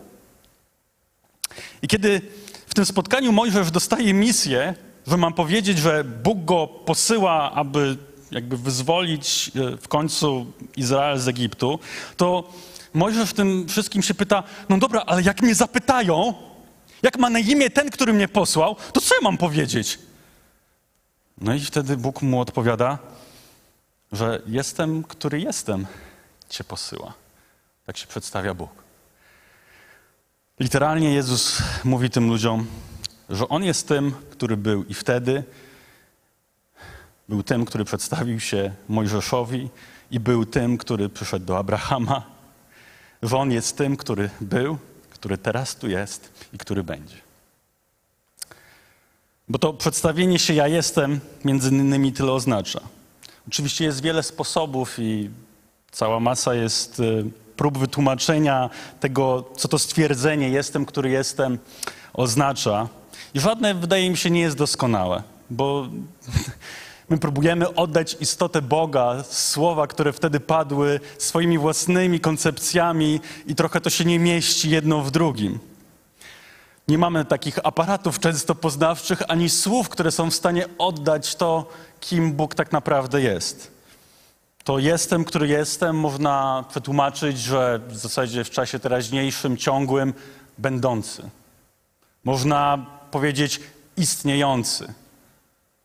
I 1.83 1.89
kiedy 1.89 2.21
w 2.67 2.75
tym 2.75 2.87
spotkaniu 2.87 3.33
Mojżesz 3.33 3.71
dostaje 3.71 4.15
misję, 4.15 4.75
że 5.07 5.17
mam 5.17 5.33
powiedzieć, 5.33 5.79
że 5.79 6.05
Bóg 6.05 6.45
go 6.45 6.67
posyła, 6.67 7.53
aby 7.53 7.97
jakby 8.31 8.57
wyzwolić 8.57 9.51
e, 9.55 9.77
w 9.77 9.89
końcu 9.89 10.47
Izrael 10.77 11.19
z 11.19 11.29
Egiptu, 11.29 11.79
to 12.17 12.53
Mojżesz 12.97 13.31
w 13.31 13.35
tym 13.35 13.69
wszystkim 13.69 14.03
się 14.03 14.15
pyta, 14.15 14.43
no 14.69 14.79
dobra, 14.79 15.03
ale 15.07 15.23
jak 15.23 15.43
mnie 15.43 15.55
zapytają, 15.55 16.35
jak 17.03 17.19
ma 17.19 17.31
na 17.31 17.39
imię 17.39 17.71
ten, 17.71 17.91
który 17.91 18.13
mnie 18.13 18.29
posłał, 18.29 18.77
to 18.93 19.01
co 19.01 19.15
ja 19.15 19.21
mam 19.23 19.39
powiedzieć? 19.39 19.99
No 21.41 21.55
i 21.55 21.61
wtedy 21.61 21.97
Bóg 21.97 22.23
mu 22.23 22.41
odpowiada, 22.41 22.99
że 24.13 24.43
jestem, 24.47 25.03
który 25.03 25.41
jestem, 25.41 25.87
cię 26.49 26.65
posyła. 26.65 27.13
Tak 27.87 27.97
się 27.97 28.07
przedstawia 28.07 28.55
Bóg. 28.55 28.71
Literalnie 30.61 31.15
Jezus 31.15 31.63
mówi 31.85 32.11
tym 32.11 32.29
ludziom, 32.29 32.67
że 33.29 33.49
On 33.49 33.65
jest 33.65 33.89
tym, 33.89 34.15
który 34.37 34.57
był 34.57 34.85
i 34.85 34.95
wtedy, 34.95 35.45
był 37.29 37.43
tym, 37.43 37.65
który 37.65 37.85
przedstawił 37.85 38.41
się 38.41 38.75
Mojżeszowi 38.89 39.69
i 40.11 40.21
był 40.21 40.47
tym, 40.47 40.79
który 40.79 41.09
przyszedł 41.09 41.47
do 41.47 41.59
Abrahama. 41.59 42.23
Że 43.23 43.37
On 43.37 43.53
jest 43.53 43.77
tym, 43.77 43.97
który 43.97 44.31
był, 44.41 44.79
który 45.11 45.39
teraz 45.39 45.77
tu 45.77 45.89
jest 45.89 46.49
i 46.53 46.59
który 46.59 46.85
będzie. 46.85 47.17
Bo 49.49 49.59
to 49.59 49.73
przedstawienie 49.73 50.39
się 50.39 50.55
ja 50.55 50.69
jestem 50.69 51.21
między 51.45 51.69
innymi 51.69 52.13
tyle 52.13 52.33
oznacza. 52.33 52.81
Oczywiście 53.49 53.85
jest 53.85 54.03
wiele 54.03 54.23
sposobów 54.23 54.99
i 54.99 55.31
cała 55.91 56.21
masa 56.21 56.55
jest 56.55 57.01
y, 57.01 57.25
prób 57.57 57.79
wytłumaczenia 57.79 58.71
tego, 59.01 59.51
co 59.57 59.69
to 59.69 59.79
stwierdzenie 59.79 60.49
jestem, 60.49 60.87
który 60.87 61.11
jestem 61.11 61.59
oznacza. 62.13 62.89
I 63.35 63.41
żadne, 63.41 63.75
wydaje 63.75 64.11
mi 64.11 64.17
się, 64.17 64.31
nie 64.31 64.41
jest 64.41 64.57
doskonałe, 64.57 65.23
bo 65.51 65.89
My 67.09 67.19
próbujemy 67.19 67.75
oddać 67.75 68.17
istotę 68.21 68.63
Boga, 68.63 69.25
słowa, 69.31 69.87
które 69.87 70.13
wtedy 70.13 70.41
padły, 70.41 71.01
swoimi 71.19 71.59
własnymi 71.59 72.21
koncepcjami 72.21 73.21
i 73.47 73.55
trochę 73.55 73.81
to 73.81 73.91
się 73.91 74.05
nie 74.05 74.19
mieści 74.19 74.71
jedno 74.71 75.03
w 75.03 75.11
drugim. 75.11 75.59
Nie 76.89 76.99
mamy 76.99 77.25
takich 77.25 77.59
aparatów 77.67 78.19
często 78.19 78.55
poznawczych, 78.55 79.23
ani 79.29 79.51
słów, 79.51 79.89
które 79.89 80.11
są 80.11 80.31
w 80.31 80.35
stanie 80.35 80.65
oddać 80.79 81.35
to, 81.35 81.69
kim 82.01 82.33
Bóg 82.33 82.55
tak 82.55 82.73
naprawdę 82.73 83.23
jest. 83.23 83.71
To 84.65 84.79
jestem, 84.79 85.25
który 85.25 85.49
jestem, 85.49 85.97
można 85.97 86.65
przetłumaczyć, 86.71 87.39
że 87.39 87.81
w 87.89 87.97
zasadzie 87.97 88.45
w 88.45 88.51
czasie 88.51 88.79
teraźniejszym, 88.79 89.57
ciągłym, 89.57 90.15
będący. 90.59 91.31
Można 92.25 92.87
powiedzieć 93.17 93.61
istniejący, 93.97 94.93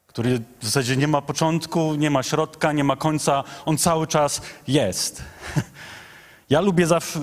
który 0.08 0.41
w 0.60 0.65
zasadzie 0.65 0.98
nie 0.98 1.08
ma 1.08 1.22
początku, 1.22 1.96
nie 1.96 2.10
ma 2.10 2.24
środka, 2.24 2.72
nie 2.72 2.84
ma 2.84 2.96
końca, 2.96 3.44
on 3.65 3.78
cały 3.78 4.08
czas 4.08 4.41
jest. 4.67 5.24
Ja 6.50 6.62
lubię 6.62 6.88
zawsze, 6.88 7.20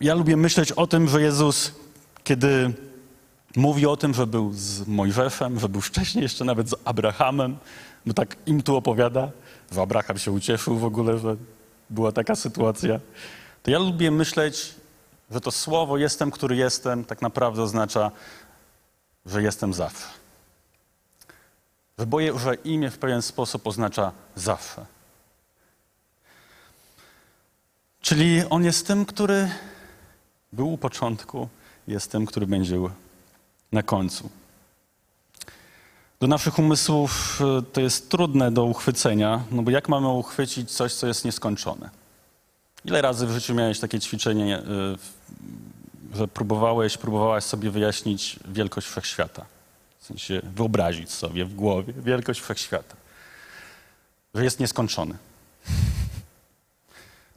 ja 0.00 0.14
lubię 0.14 0.36
myśleć 0.36 0.72
o 0.72 0.86
tym, 0.86 1.08
że 1.08 1.22
Jezus, 1.22 1.72
kiedy 2.24 2.72
mówi 3.56 3.86
o 3.86 3.96
tym, 3.96 4.14
że 4.14 4.26
był 4.26 4.52
z 4.52 4.86
Mojżeszem, 4.86 5.60
że 5.60 5.68
był 5.68 5.80
wcześniej 5.80 6.22
jeszcze 6.22 6.44
nawet 6.44 6.68
z 6.68 6.74
Abrahamem, 6.84 7.56
bo 8.06 8.14
tak 8.14 8.36
im 8.46 8.62
tu 8.62 8.76
opowiada, 8.76 9.30
że 9.72 9.82
Abraham 9.82 10.18
się 10.18 10.32
ucieszył 10.32 10.78
w 10.78 10.84
ogóle, 10.84 11.18
że 11.18 11.36
była 11.90 12.12
taka 12.12 12.36
sytuacja, 12.36 13.00
to 13.62 13.70
ja 13.70 13.78
lubię 13.78 14.10
myśleć, 14.10 14.74
że 15.30 15.40
to 15.40 15.50
słowo 15.50 15.98
jestem, 15.98 16.30
który 16.30 16.56
jestem, 16.56 17.04
tak 17.04 17.22
naprawdę 17.22 17.62
oznacza, 17.62 18.10
że 19.26 19.42
jestem 19.42 19.74
zawsze. 19.74 20.06
Że 21.98 22.06
boję, 22.06 22.38
że 22.38 22.54
imię 22.54 22.90
w 22.90 22.98
pewien 22.98 23.22
sposób 23.22 23.66
oznacza 23.66 24.12
zawsze. 24.36 24.86
Czyli 28.00 28.42
on 28.50 28.64
jest 28.64 28.86
tym, 28.86 29.06
który 29.06 29.50
był 30.52 30.72
u 30.72 30.78
początku, 30.78 31.48
jest 31.88 32.12
tym, 32.12 32.26
który 32.26 32.46
będzie 32.46 32.76
na 33.72 33.82
końcu. 33.82 34.30
Do 36.20 36.26
naszych 36.26 36.58
umysłów 36.58 37.40
e, 37.40 37.62
to 37.62 37.80
jest 37.80 38.10
trudne 38.10 38.50
do 38.50 38.64
uchwycenia, 38.64 39.44
no 39.50 39.62
bo 39.62 39.70
jak 39.70 39.88
mamy 39.88 40.08
uchwycić 40.08 40.70
coś, 40.70 40.94
co 40.94 41.06
jest 41.06 41.24
nieskończone? 41.24 41.90
Ile 42.84 43.02
razy 43.02 43.26
w 43.26 43.30
życiu 43.30 43.54
miałeś 43.54 43.80
takie 43.80 44.00
ćwiczenie, 44.00 44.58
e, 44.58 44.62
że 46.14 46.28
próbowałeś, 46.28 46.96
próbowałaś 46.96 47.44
sobie 47.44 47.70
wyjaśnić 47.70 48.40
wielkość 48.44 48.86
wszechświata? 48.86 49.46
W 49.98 50.06
sensie 50.06 50.40
wyobrazić 50.44 51.10
sobie 51.10 51.44
w 51.44 51.54
głowie 51.54 51.92
wielkość 51.96 52.40
wszechświata. 52.40 52.96
Że 54.34 54.44
jest 54.44 54.60
nieskończony. 54.60 55.14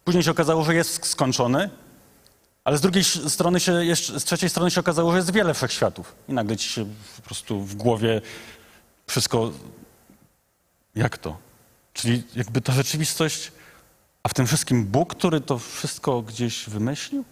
Później 0.04 0.24
się 0.24 0.32
okazało, 0.32 0.64
że 0.64 0.76
jest 0.76 1.06
skończony, 1.06 1.70
ale 2.64 2.78
z 2.78 2.82
drugiej 2.82 3.04
strony 3.04 3.60
się, 3.60 3.86
jeszcze, 3.86 4.20
z 4.20 4.24
trzeciej 4.24 4.50
strony 4.50 4.72
się 4.72 4.80
okazało, 4.80 5.12
że 5.12 5.18
jest 5.18 5.32
wiele 5.32 5.54
wszechświatów. 5.54 6.16
I 6.28 6.34
nagle 6.34 6.58
ci 6.58 6.70
się 6.70 6.86
po 7.16 7.22
prostu 7.22 7.60
w 7.60 7.76
głowie 7.76 8.22
wszystko. 9.08 9.52
Jak 10.96 11.18
to? 11.18 11.38
Czyli 11.94 12.24
jakby 12.36 12.62
ta 12.62 12.74
rzeczywistość, 12.74 13.52
a 14.24 14.30
w 14.30 14.34
tym 14.34 14.48
wszystkim 14.48 14.86
Bóg, 14.86 15.16
który 15.16 15.42
to 15.42 15.60
wszystko 15.60 16.22
gdzieś 16.22 16.70
wymyślił, 16.70 17.26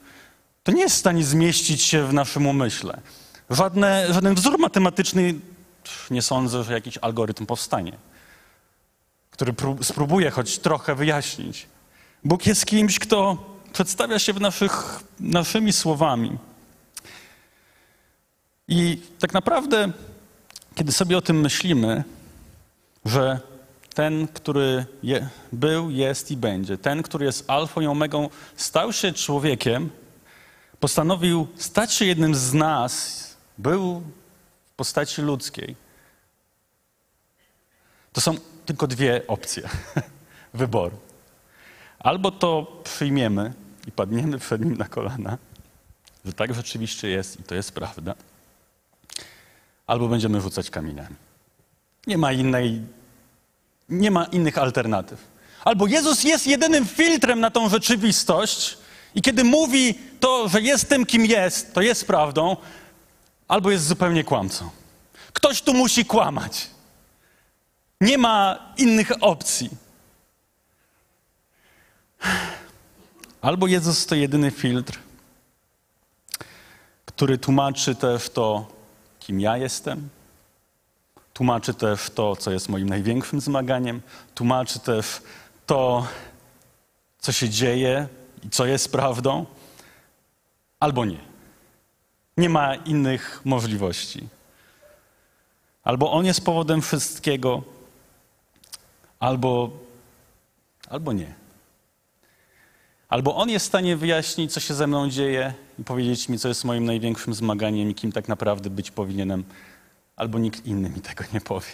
to 0.63 0.71
nie 0.71 0.81
jest 0.81 0.95
w 0.95 0.99
stanie 0.99 1.23
zmieścić 1.23 1.81
się 1.81 2.07
w 2.07 2.13
naszym 2.13 2.47
umyśle. 2.47 3.01
Żadne, 3.49 4.13
żaden 4.13 4.35
wzór 4.35 4.59
matematyczny, 4.59 5.33
nie 6.11 6.21
sądzę, 6.21 6.63
że 6.63 6.73
jakiś 6.73 6.97
algorytm 6.97 7.45
powstanie, 7.45 7.97
który 9.31 9.53
spróbuje 9.81 10.31
choć 10.31 10.59
trochę 10.59 10.95
wyjaśnić. 10.95 11.67
Bóg 12.23 12.45
jest 12.45 12.65
kimś, 12.65 12.99
kto 12.99 13.37
przedstawia 13.73 14.19
się 14.19 14.33
w 14.33 14.41
naszych, 14.41 15.03
naszymi 15.19 15.73
słowami. 15.73 16.37
I 18.67 19.01
tak 19.19 19.33
naprawdę, 19.33 19.91
kiedy 20.75 20.91
sobie 20.91 21.17
o 21.17 21.21
tym 21.21 21.41
myślimy, 21.41 22.03
że 23.05 23.39
ten, 23.93 24.27
który 24.27 24.85
je, 25.03 25.29
był, 25.51 25.89
jest 25.89 26.31
i 26.31 26.37
będzie, 26.37 26.77
ten, 26.77 27.03
który 27.03 27.25
jest 27.25 27.49
alfą 27.49 27.81
i 27.81 27.85
omegą, 27.85 28.29
stał 28.55 28.93
się 28.93 29.13
człowiekiem, 29.13 29.89
postanowił 30.81 31.47
stać 31.55 31.93
się 31.93 32.05
jednym 32.05 32.35
z 32.35 32.53
nas, 32.53 33.23
był 33.57 34.01
w 34.67 34.73
postaci 34.75 35.21
ludzkiej. 35.21 35.75
To 38.13 38.21
są 38.21 38.35
tylko 38.65 38.87
dwie 38.87 39.21
opcje 39.27 39.69
wyboru. 40.53 40.97
Albo 41.99 42.31
to 42.31 42.81
przyjmiemy 42.83 43.53
i 43.87 43.91
padniemy 43.91 44.39
przed 44.39 44.61
nim 44.65 44.77
na 44.77 44.87
kolana, 44.87 45.37
że 46.25 46.33
tak 46.33 46.53
rzeczywiście 46.53 47.09
jest 47.09 47.39
i 47.39 47.43
to 47.43 47.55
jest 47.55 47.71
prawda, 47.71 48.15
albo 49.87 50.07
będziemy 50.07 50.41
rzucać 50.41 50.69
kamieniami. 50.69 51.15
Nie 52.07 52.17
ma 52.17 52.31
innej, 52.31 52.81
nie 53.89 54.11
ma 54.11 54.25
innych 54.25 54.57
alternatyw. 54.57 55.31
Albo 55.63 55.87
Jezus 55.87 56.23
jest 56.23 56.47
jedynym 56.47 56.85
filtrem 56.85 57.39
na 57.39 57.51
tą 57.51 57.69
rzeczywistość 57.69 58.80
i 59.15 59.21
kiedy 59.21 59.43
mówi 59.43 59.99
to, 60.19 60.49
że 60.49 60.61
jest 60.61 60.89
tym, 60.89 61.05
kim 61.05 61.25
jest, 61.25 61.73
to 61.73 61.81
jest 61.81 62.07
prawdą, 62.07 62.57
albo 63.47 63.71
jest 63.71 63.87
zupełnie 63.87 64.23
kłamcą. 64.23 64.69
Ktoś 65.33 65.61
tu 65.61 65.73
musi 65.73 66.05
kłamać. 66.05 66.67
Nie 68.01 68.17
ma 68.17 68.59
innych 68.77 69.11
opcji. 69.21 69.69
Albo 73.41 73.67
Jezus 73.67 74.05
to 74.05 74.15
jedyny 74.15 74.51
filtr, 74.51 74.99
który 77.05 77.37
tłumaczy 77.37 77.95
też 77.95 78.29
to, 78.29 78.67
kim 79.19 79.39
ja 79.39 79.57
jestem, 79.57 80.09
tłumaczy 81.33 81.73
też 81.73 82.09
to, 82.09 82.35
co 82.35 82.51
jest 82.51 82.69
moim 82.69 82.89
największym 82.89 83.41
zmaganiem, 83.41 84.01
tłumaczy 84.35 84.79
też 84.79 85.21
to, 85.65 86.07
co 87.19 87.31
się 87.31 87.49
dzieje 87.49 88.07
co 88.51 88.65
jest 88.65 88.91
prawdą, 88.91 89.45
albo 90.79 91.05
nie. 91.05 91.19
Nie 92.37 92.49
ma 92.49 92.75
innych 92.75 93.41
możliwości. 93.45 94.27
Albo 95.83 96.11
on 96.11 96.25
jest 96.25 96.45
powodem 96.45 96.81
wszystkiego, 96.81 97.63
albo, 99.19 99.69
albo 100.89 101.13
nie. 101.13 101.33
Albo 103.09 103.35
on 103.35 103.49
jest 103.49 103.65
w 103.65 103.69
stanie 103.69 103.97
wyjaśnić, 103.97 104.53
co 104.53 104.59
się 104.59 104.73
ze 104.73 104.87
mną 104.87 105.09
dzieje 105.09 105.53
i 105.79 105.83
powiedzieć 105.83 106.29
mi, 106.29 106.39
co 106.39 106.47
jest 106.47 106.63
moim 106.63 106.85
największym 106.85 107.33
zmaganiem 107.33 107.89
i 107.89 107.95
kim 107.95 108.11
tak 108.11 108.27
naprawdę 108.27 108.69
być 108.69 108.91
powinienem, 108.91 109.43
albo 110.15 110.39
nikt 110.39 110.65
inny 110.65 110.89
mi 110.89 111.01
tego 111.01 111.23
nie 111.33 111.41
powie. 111.41 111.71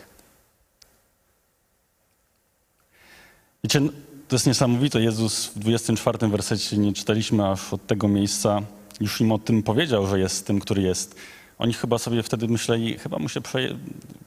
Wiecie, 3.63 3.81
to 4.27 4.35
jest 4.35 4.47
niesamowite. 4.47 5.01
Jezus 5.01 5.45
w 5.45 5.59
24 5.59 6.27
wersecie, 6.27 6.77
nie 6.77 6.93
czytaliśmy 6.93 7.49
aż 7.49 7.73
od 7.73 7.87
tego 7.87 8.07
miejsca, 8.07 8.61
już 8.99 9.21
im 9.21 9.31
o 9.31 9.39
tym 9.39 9.63
powiedział, 9.63 10.07
że 10.07 10.19
jest 10.19 10.47
tym, 10.47 10.59
który 10.59 10.81
jest. 10.81 11.15
Oni 11.57 11.73
chyba 11.73 11.97
sobie 11.97 12.23
wtedy 12.23 12.47
myśleli, 12.47 12.97
chyba 12.97 13.19
mu 13.19 13.29
się 13.29 13.41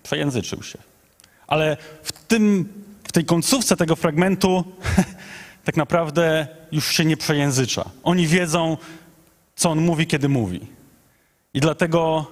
przejęzyczył 0.02 0.62
się. 0.62 0.78
Ale 1.46 1.76
w, 2.02 2.12
tym, 2.12 2.68
w 3.04 3.12
tej 3.12 3.24
końcówce 3.24 3.76
tego 3.76 3.96
fragmentu 3.96 4.64
tak 5.64 5.76
naprawdę 5.76 6.46
już 6.72 6.92
się 6.92 7.04
nie 7.04 7.16
przejęzycza. 7.16 7.90
Oni 8.02 8.26
wiedzą, 8.26 8.76
co 9.56 9.70
on 9.70 9.80
mówi, 9.80 10.06
kiedy 10.06 10.28
mówi. 10.28 10.60
I 11.54 11.60
dlatego 11.60 12.26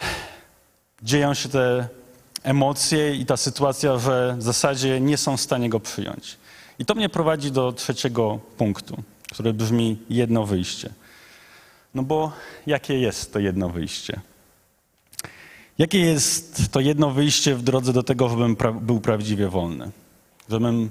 dzieją 1.02 1.34
się 1.34 1.48
te 1.48 1.88
emocje 2.44 3.14
i 3.14 3.26
ta 3.26 3.36
sytuacja, 3.36 3.98
że 3.98 4.36
w 4.38 4.42
zasadzie 4.42 5.00
nie 5.00 5.16
są 5.16 5.36
w 5.36 5.40
stanie 5.40 5.68
go 5.70 5.80
przyjąć. 5.80 6.36
I 6.78 6.84
to 6.84 6.94
mnie 6.94 7.08
prowadzi 7.08 7.52
do 7.52 7.72
trzeciego 7.72 8.38
punktu, 8.56 9.02
który 9.32 9.52
brzmi 9.52 9.98
jedno 10.10 10.46
wyjście. 10.46 10.90
No 11.94 12.02
bo 12.02 12.32
jakie 12.66 12.98
jest 12.98 13.32
to 13.32 13.38
jedno 13.38 13.68
wyjście? 13.68 14.20
Jakie 15.78 15.98
jest 15.98 16.72
to 16.72 16.80
jedno 16.80 17.10
wyjście 17.10 17.54
w 17.54 17.62
drodze 17.62 17.92
do 17.92 18.02
tego, 18.02 18.28
żebym 18.28 18.56
pra 18.56 18.72
był 18.72 19.00
prawdziwie 19.00 19.48
wolny? 19.48 19.90
Żebym 20.48 20.90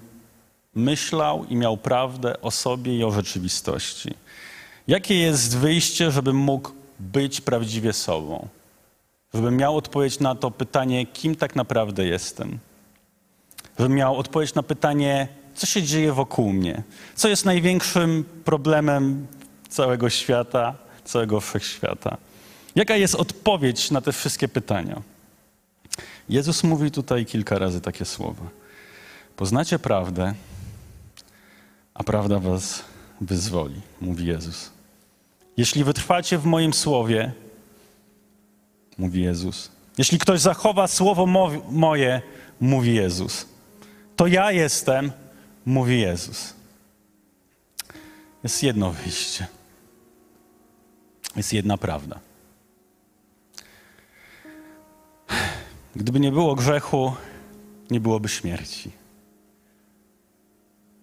myślał 0.75 1.45
i 1.45 1.55
miał 1.55 1.77
prawdę 1.77 2.41
o 2.41 2.51
sobie 2.51 2.97
i 2.97 3.03
o 3.03 3.11
rzeczywistości. 3.11 4.13
Jakie 4.87 5.15
jest 5.15 5.57
wyjście, 5.57 6.11
żebym 6.11 6.35
mógł 6.35 6.71
być 6.99 7.41
prawdziwie 7.41 7.93
sobą? 7.93 8.47
Żebym 9.33 9.57
miał 9.57 9.77
odpowiedź 9.77 10.19
na 10.19 10.35
to 10.35 10.51
pytanie, 10.51 11.05
kim 11.05 11.35
tak 11.35 11.55
naprawdę 11.55 12.05
jestem? 12.05 12.59
Żebym 13.79 13.95
miał 13.95 14.17
odpowiedź 14.17 14.53
na 14.53 14.63
pytanie, 14.63 15.27
co 15.55 15.65
się 15.65 15.83
dzieje 15.83 16.13
wokół 16.13 16.53
mnie? 16.53 16.83
Co 17.15 17.27
jest 17.27 17.45
największym 17.45 18.25
problemem 18.45 19.27
całego 19.69 20.09
świata, 20.09 20.75
całego 21.05 21.39
wszechświata? 21.39 22.17
Jaka 22.75 22.95
jest 22.95 23.15
odpowiedź 23.15 23.91
na 23.91 24.01
te 24.01 24.11
wszystkie 24.11 24.47
pytania? 24.47 25.01
Jezus 26.29 26.63
mówi 26.63 26.91
tutaj 26.91 27.25
kilka 27.25 27.59
razy 27.59 27.81
takie 27.81 28.05
słowa. 28.05 28.43
Poznacie 29.35 29.79
prawdę, 29.79 30.33
a 31.93 32.03
prawda 32.03 32.39
was 32.39 32.83
wyzwoli, 33.21 33.81
mówi 34.01 34.25
Jezus. 34.25 34.71
Jeśli 35.57 35.83
wytrwacie 35.83 36.37
w 36.37 36.45
moim 36.45 36.73
słowie, 36.73 37.31
mówi 38.97 39.21
Jezus, 39.21 39.71
jeśli 39.97 40.19
ktoś 40.19 40.39
zachowa 40.39 40.87
słowo 40.87 41.25
mo- 41.25 41.61
moje, 41.69 42.21
mówi 42.61 42.95
Jezus, 42.95 43.45
to 44.15 44.27
ja 44.27 44.51
jestem, 44.51 45.11
mówi 45.65 46.01
Jezus. 46.01 46.53
Jest 48.43 48.63
jedno 48.63 48.91
wyjście. 48.91 49.47
Jest 51.35 51.53
jedna 51.53 51.77
prawda. 51.77 52.19
Gdyby 55.95 56.19
nie 56.19 56.31
było 56.31 56.55
grzechu, 56.55 57.13
nie 57.91 57.99
byłoby 57.99 58.29
śmierci. 58.29 58.91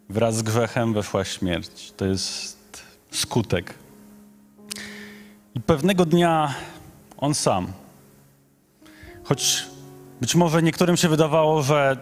Wraz 0.08 0.36
z 0.36 0.42
grzechem 0.42 0.94
weszła 0.94 1.24
śmierć. 1.24 1.92
To 1.96 2.04
jest 2.06 2.82
skutek. 3.10 3.74
I 5.54 5.60
pewnego 5.60 6.06
dnia 6.06 6.54
on 7.16 7.34
sam, 7.34 7.72
choć 9.30 9.66
być 10.20 10.34
może 10.34 10.62
niektórym 10.62 10.96
się 10.96 11.08
wydawało, 11.08 11.62
że 11.62 11.96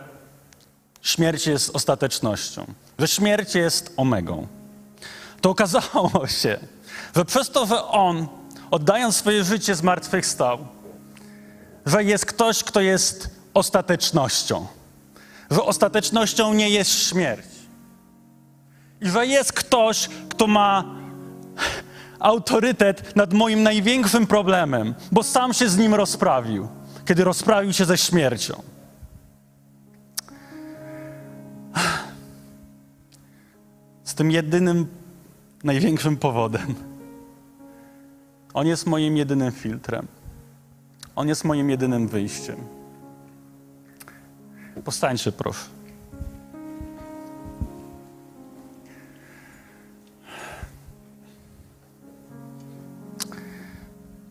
śmierć 1.03 1.47
jest 1.47 1.77
ostatecznością, 1.77 2.67
że 2.99 3.09
śmierć 3.09 3.55
jest 3.55 3.93
omegą, 3.97 4.47
to 5.41 5.51
okazało 5.51 6.27
się, 6.27 6.59
że 7.17 7.25
przez 7.25 7.51
to, 7.51 7.67
że 7.67 7.85
on, 7.85 8.29
oddając 8.71 9.17
swoje 9.17 9.45
życie, 9.45 9.75
zmartwychwstał, 9.75 10.59
że 11.87 12.05
jest 12.05 12.27
ktoś, 12.27 12.65
kto 12.65 12.81
jest 12.81 13.31
ostatecznością, 13.55 14.67
że 15.51 15.63
ostatecznością 15.63 16.55
nie 16.55 16.71
jest 16.71 16.91
śmierć. 16.91 17.47
I 19.01 19.09
że 19.09 19.27
jest 19.27 19.53
ktoś, 19.53 20.09
kto 20.29 20.47
ma 20.47 20.85
autorytet 22.19 23.17
nad 23.17 23.33
moim 23.33 23.63
największym 23.63 24.27
problemem, 24.27 24.95
bo 25.13 25.23
sam 25.23 25.55
się 25.55 25.69
z 25.69 25.77
nim 25.77 25.95
rozprawił, 25.95 26.69
kiedy 27.09 27.25
rozprawił 27.25 27.73
się 27.73 27.85
ze 27.85 27.99
śmiercią. 27.99 28.63
Z 34.05 34.15
tym 34.15 34.31
jedynym, 34.31 34.87
największym 35.65 36.17
powodem. 36.17 36.75
On 38.55 38.67
jest 38.67 38.87
moim 38.87 39.17
jedynym 39.17 39.53
filtrem. 39.53 40.07
On 41.17 41.29
jest 41.29 41.45
moim 41.45 41.71
jedynym 41.71 42.09
wyjściem. 42.09 42.57
Postańcie, 44.85 45.33
proszę. 45.33 45.69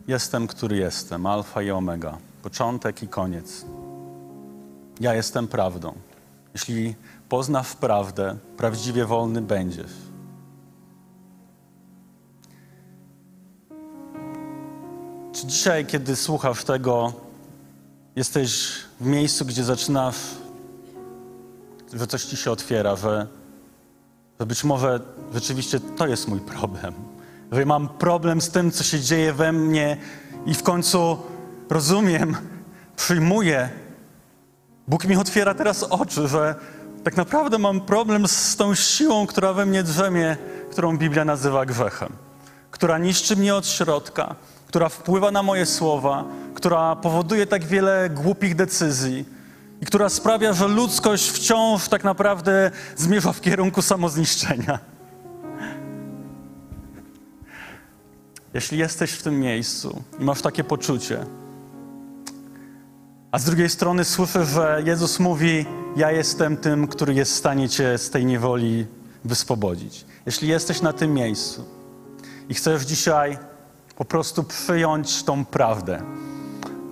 Jestem, 0.08 0.48
który 0.48 0.78
jestem, 0.78 1.26
alfa 1.26 1.62
i 1.62 1.72
omega, 1.72 2.18
początek 2.43 3.04
i 3.04 3.08
koniec. 3.08 3.65
Ja 5.00 5.13
jestem 5.13 5.47
prawdą. 5.47 5.93
Jeśli 6.54 6.95
poznasz 7.30 7.76
prawdę, 7.76 8.38
prawdziwie 8.58 9.06
wolny 9.06 9.41
będziesz. 9.41 9.91
Czy 15.34 15.47
dzisiaj, 15.47 15.86
kiedy 15.86 16.15
słuchasz 16.15 16.63
tego, 16.63 17.13
jesteś 18.15 18.71
w 19.02 19.06
miejscu, 19.06 19.45
gdzie 19.45 19.63
zaczynasz, 19.63 20.15
że 21.93 22.08
coś 22.08 22.26
ci 22.26 22.38
się 22.38 22.52
otwiera, 22.52 22.95
że, 22.95 23.28
że 24.39 24.45
być 24.45 24.63
może 24.63 25.00
rzeczywiście 25.34 25.80
to 25.80 26.08
jest 26.08 26.28
mój 26.28 26.39
problem, 26.39 26.93
że 27.52 27.65
mam 27.65 27.89
problem 27.89 28.41
z 28.41 28.50
tym, 28.50 28.71
co 28.71 28.84
się 28.84 29.00
dzieje 29.00 29.34
we 29.34 29.52
mnie 29.52 29.97
i 30.45 30.54
w 30.54 30.63
końcu 30.63 31.17
rozumiem, 31.69 32.38
przyjmuję. 32.95 33.69
Bóg 34.88 35.06
mi 35.06 35.17
otwiera 35.17 35.53
teraz 35.53 35.84
oczy, 35.84 36.27
że 36.27 36.56
tak 37.03 37.17
naprawdę 37.17 37.58
mam 37.58 37.82
problem 37.82 38.27
z 38.27 38.56
tą 38.56 38.75
siłą, 38.75 39.27
która 39.27 39.53
we 39.53 39.65
mnie 39.65 39.84
drzemie, 39.84 40.38
którą 40.71 40.97
Biblia 40.97 41.25
nazywa 41.25 41.65
grzechem, 41.65 42.10
która 42.71 42.97
niszczy 42.97 43.36
mnie 43.36 43.56
od 43.56 43.67
środka, 43.67 44.36
która 44.67 44.89
wpływa 44.89 45.32
na 45.32 45.43
moje 45.43 45.65
słowa, 45.65 46.25
która 46.53 46.95
powoduje 46.95 47.47
tak 47.47 47.65
wiele 47.65 48.10
głupich 48.10 48.56
decyzji 48.56 49.25
i 49.82 49.86
która 49.86 50.10
sprawia, 50.10 50.53
że 50.53 50.67
ludzkość 50.67 51.30
wciąż 51.30 51.89
tak 51.89 52.03
naprawdę 52.03 52.71
zmierza 52.95 53.34
w 53.34 53.41
kierunku 53.41 53.82
samozniszczenia. 53.82 54.80
Jeśli 58.53 58.77
jesteś 58.77 59.12
w 59.12 59.23
tym 59.23 59.39
miejscu 59.39 60.03
i 60.19 60.23
masz 60.23 60.41
takie 60.41 60.63
poczucie, 60.63 61.25
a 63.32 63.40
z 63.40 63.44
drugiej 63.46 63.70
strony 63.70 64.06
słyszę, 64.06 64.46
że 64.46 64.82
Jezus 64.86 65.20
mówi: 65.20 65.66
Ja 65.96 66.12
jestem 66.12 66.58
tym, 66.58 66.88
który 66.88 67.13
jest 67.13 67.32
w 67.32 67.36
stanie 67.36 67.70
cię 67.70 67.98
z 67.98 68.10
tej 68.10 68.26
niewoli 68.26 68.86
wyswobodzić. 69.26 70.06
Jeśli 70.26 70.48
jesteś 70.48 70.82
na 70.82 70.94
tym 70.94 71.13
miejscu 71.13 71.66
i 72.50 72.54
chcesz 72.54 72.84
dzisiaj 72.84 73.38
po 73.96 74.06
prostu 74.06 74.44
przyjąć 74.44 75.24
tą 75.24 75.46
prawdę, 75.46 76.02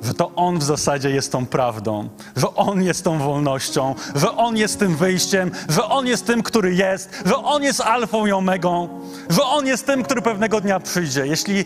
że 0.04 0.13
to 0.13 0.36
On 0.36 0.60
w 0.60 0.63
zasadzie 0.63 1.10
jest 1.10 1.32
tą 1.32 1.45
prawdą, 1.45 2.10
że 2.36 2.56
On 2.56 2.84
jest 2.84 3.04
tą 3.04 3.19
wolnością, 3.19 3.95
że 4.15 4.32
On 4.32 4.58
jest 4.58 4.80
tym 4.80 4.95
wyjściem, 4.95 5.52
że 5.69 5.86
On 5.86 6.08
jest 6.08 6.26
tym, 6.26 6.43
który 6.43 6.76
jest, 6.76 7.10
że 7.26 7.36
On 7.38 7.63
jest 7.63 7.82
alfą 7.82 8.26
i 8.26 8.32
omegą, 8.32 9.02
że 9.30 9.43
On 9.43 9.67
jest 9.67 9.86
tym, 9.86 10.04
który 10.04 10.21
pewnego 10.21 10.62
dnia 10.62 10.80
przyjdzie. 10.80 11.28
Jeśli 11.28 11.65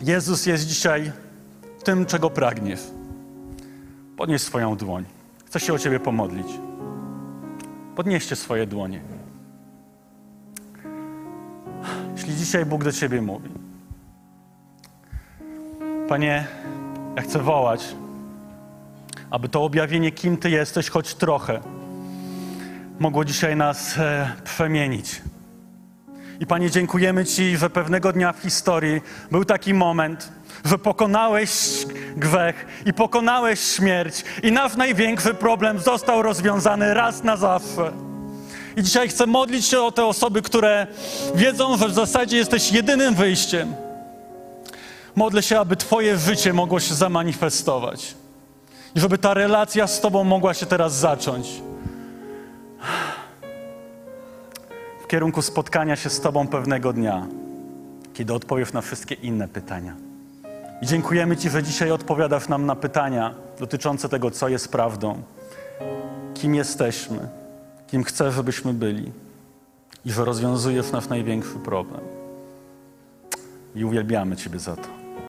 Jezus 0.00 0.46
jest 0.46 0.66
dzisiaj 0.66 1.12
tym, 1.84 2.06
czego 2.06 2.30
pragniesz, 2.30 2.80
podnieś 4.20 4.42
swoją 4.42 4.76
dłoń. 4.76 5.04
Chcę 5.46 5.60
się 5.60 5.72
o 5.72 5.78
Ciebie 5.78 6.00
pomodlić. 6.00 6.46
Podnieście 7.96 8.36
swoje 8.36 8.66
dłonie. 8.66 9.00
Jeśli 12.16 12.36
dzisiaj 12.36 12.66
Bóg 12.66 12.84
do 12.84 12.92
Ciebie 12.92 13.22
mówi, 13.22 13.48
Panie, 16.08 16.46
ja 17.16 17.22
chcę 17.22 17.38
wołać, 17.38 17.94
aby 19.30 19.48
to 19.48 19.62
objawienie, 19.62 20.12
kim 20.12 20.36
Ty 20.36 20.50
jesteś, 20.50 20.88
choć 20.88 21.14
trochę, 21.14 21.60
mogło 22.98 23.24
dzisiaj 23.24 23.56
nas 23.56 23.98
e, 23.98 24.32
przemienić. 24.44 25.22
I 26.40 26.46
Panie, 26.46 26.70
dziękujemy 26.70 27.24
Ci, 27.24 27.56
że 27.56 27.70
pewnego 27.70 28.12
dnia 28.12 28.32
w 28.32 28.38
historii 28.38 29.00
był 29.30 29.44
taki 29.44 29.74
moment, 29.74 30.32
że 30.64 30.78
pokonałeś 30.78 31.79
grzech 32.16 32.82
i 32.86 32.92
pokonałeś 32.92 33.60
śmierć, 33.60 34.24
i 34.42 34.52
nasz 34.52 34.76
największy 34.76 35.34
problem 35.34 35.78
został 35.78 36.22
rozwiązany 36.22 36.94
raz 36.94 37.24
na 37.24 37.36
zawsze. 37.36 37.92
I 38.76 38.82
dzisiaj 38.82 39.08
chcę 39.08 39.26
modlić 39.26 39.66
się 39.66 39.80
o 39.80 39.92
te 39.92 40.04
osoby, 40.04 40.42
które 40.42 40.86
wiedzą, 41.34 41.76
że 41.76 41.88
w 41.88 41.94
zasadzie 41.94 42.36
jesteś 42.36 42.72
jedynym 42.72 43.14
wyjściem. 43.14 43.74
Modlę 45.16 45.42
się, 45.42 45.60
aby 45.60 45.76
Twoje 45.76 46.18
życie 46.18 46.52
mogło 46.52 46.80
się 46.80 46.94
zamanifestować 46.94 48.14
i 48.94 49.00
żeby 49.00 49.18
ta 49.18 49.34
relacja 49.34 49.86
z 49.86 50.00
Tobą 50.00 50.24
mogła 50.24 50.54
się 50.54 50.66
teraz 50.66 50.94
zacząć. 50.94 51.62
W 55.02 55.06
kierunku 55.06 55.42
spotkania 55.42 55.96
się 55.96 56.10
z 56.10 56.20
Tobą 56.20 56.48
pewnego 56.48 56.92
dnia, 56.92 57.26
kiedy 58.14 58.34
odpowiesz 58.34 58.72
na 58.72 58.80
wszystkie 58.80 59.14
inne 59.14 59.48
pytania. 59.48 60.09
I 60.82 60.86
dziękujemy 60.86 61.36
Ci, 61.36 61.50
że 61.50 61.62
dzisiaj 61.62 61.90
odpowiadasz 61.90 62.48
nam 62.48 62.66
na 62.66 62.76
pytania 62.76 63.34
dotyczące 63.58 64.08
tego, 64.08 64.30
co 64.30 64.48
jest 64.48 64.72
prawdą, 64.72 65.22
kim 66.34 66.54
jesteśmy, 66.54 67.28
kim 67.86 68.04
chcesz, 68.04 68.34
żebyśmy 68.34 68.74
byli 68.74 69.12
i 70.04 70.10
że 70.10 70.24
rozwiązujesz 70.24 70.92
nasz 70.92 71.08
największy 71.08 71.58
problem. 71.64 72.00
I 73.74 73.84
uwielbiamy 73.84 74.36
Ciebie 74.36 74.58
za 74.58 74.76
to. 74.76 74.99